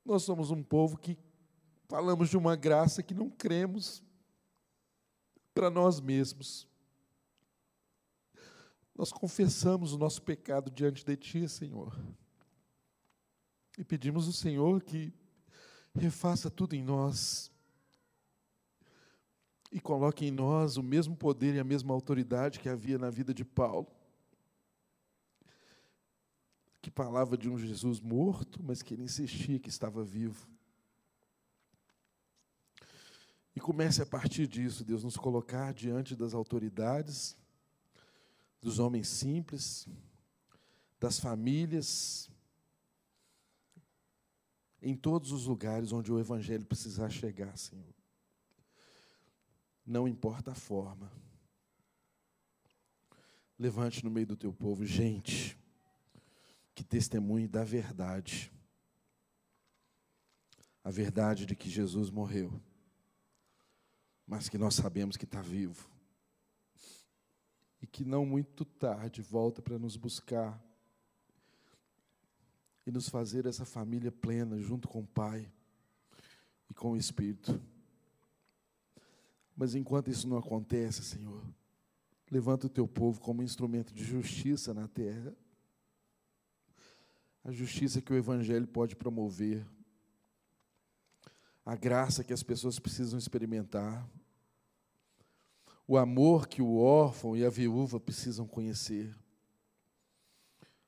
[0.04, 1.16] Nós somos um povo que
[1.88, 4.02] falamos de uma graça que não cremos
[5.54, 6.68] para nós mesmos.
[8.94, 11.98] Nós confessamos o nosso pecado diante de Ti, Senhor.
[13.78, 15.21] E pedimos ao Senhor que
[15.94, 17.50] refaça tudo em nós
[19.70, 23.32] e coloque em nós o mesmo poder e a mesma autoridade que havia na vida
[23.32, 23.86] de Paulo,
[26.80, 30.46] que falava de um Jesus morto, mas que ele insistia que estava vivo.
[33.54, 37.36] E comece a partir disso, Deus, nos colocar diante das autoridades,
[38.60, 39.86] dos homens simples,
[40.98, 42.30] das famílias,
[44.82, 47.94] em todos os lugares onde o Evangelho precisar chegar, Senhor.
[49.86, 51.10] Não importa a forma.
[53.56, 55.56] Levante no meio do teu povo gente
[56.74, 58.52] que testemunhe da verdade.
[60.82, 62.60] A verdade de que Jesus morreu,
[64.26, 65.88] mas que nós sabemos que está vivo.
[67.80, 70.60] E que não muito tarde volta para nos buscar
[72.86, 75.50] e nos fazer essa família plena junto com o Pai
[76.70, 77.60] e com o Espírito.
[79.56, 81.42] Mas enquanto isso não acontece, Senhor,
[82.30, 85.34] levanta o teu povo como instrumento de justiça na terra.
[87.44, 89.66] A justiça que o Evangelho pode promover,
[91.64, 94.08] a graça que as pessoas precisam experimentar,
[95.86, 99.14] o amor que o órfão e a viúva precisam conhecer.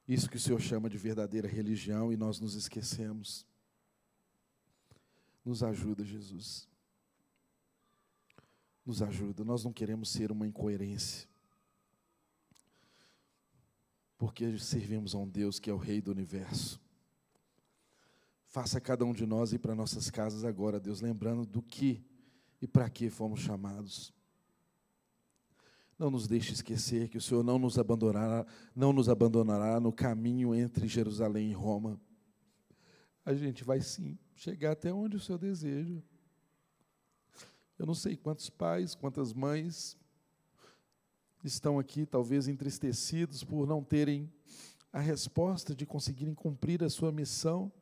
[0.07, 3.47] Isso que o Senhor chama de verdadeira religião e nós nos esquecemos.
[5.45, 6.69] Nos ajuda, Jesus.
[8.85, 9.45] Nos ajuda.
[9.45, 11.29] Nós não queremos ser uma incoerência.
[14.19, 16.81] Porque servimos a um Deus que é o Rei do universo.
[18.47, 22.05] Faça cada um de nós ir para nossas casas agora, Deus, lembrando do que
[22.63, 24.13] e para que fomos chamados.
[25.99, 30.55] Não nos deixe esquecer que o Senhor não nos abandonará, não nos abandonará no caminho
[30.55, 32.01] entre Jerusalém e Roma.
[33.25, 36.03] A gente vai sim chegar até onde o Senhor deseja.
[37.79, 39.97] Eu não sei quantos pais, quantas mães
[41.43, 44.33] estão aqui, talvez entristecidos por não terem
[44.93, 47.73] a resposta de conseguirem cumprir a sua missão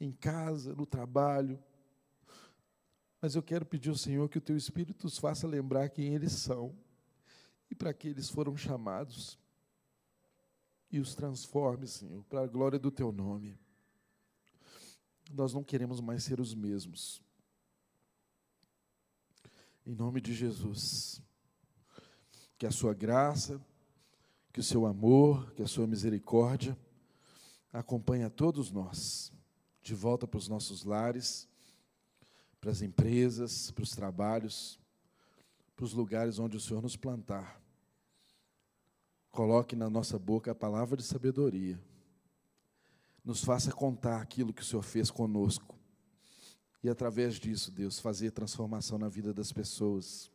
[0.00, 1.58] em casa, no trabalho.
[3.20, 6.32] Mas eu quero pedir ao Senhor que o teu Espírito os faça lembrar quem eles
[6.32, 6.74] são
[7.70, 9.38] e para que eles foram chamados.
[10.90, 13.58] E os transforme, Senhor, para a glória do teu nome.
[15.30, 17.22] Nós não queremos mais ser os mesmos.
[19.86, 21.20] Em nome de Jesus.
[22.56, 23.60] Que a sua graça,
[24.52, 26.76] que o seu amor, que a sua misericórdia
[27.72, 29.32] acompanhe a todos nós,
[29.82, 31.46] de volta para os nossos lares,
[32.60, 34.80] para as empresas, para os trabalhos,
[35.78, 37.62] para os lugares onde o Senhor nos plantar.
[39.30, 41.80] Coloque na nossa boca a palavra de sabedoria.
[43.24, 45.78] Nos faça contar aquilo que o Senhor fez conosco.
[46.82, 50.32] E através disso, Deus, fazer transformação na vida das pessoas.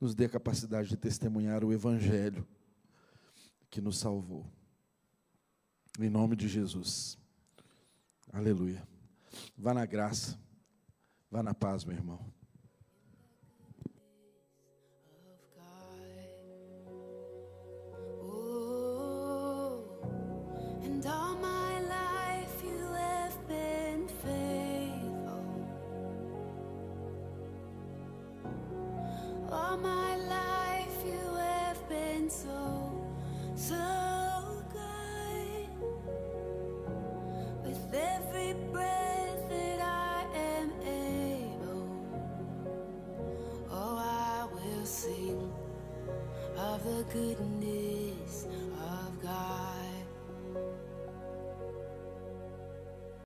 [0.00, 2.44] Nos dê a capacidade de testemunhar o Evangelho
[3.70, 4.44] que nos salvou.
[6.00, 7.16] Em nome de Jesus.
[8.32, 8.82] Aleluia.
[9.56, 10.36] Vá na graça.
[11.30, 12.37] Vá na paz, meu irmão.
[20.98, 25.44] And all my life you have been faithful.
[29.52, 33.00] All my life you have been so,
[33.54, 33.76] so
[34.72, 35.68] good.
[37.62, 41.86] With every breath that I am able,
[43.70, 45.52] oh, I will sing
[46.56, 47.57] of the goodness.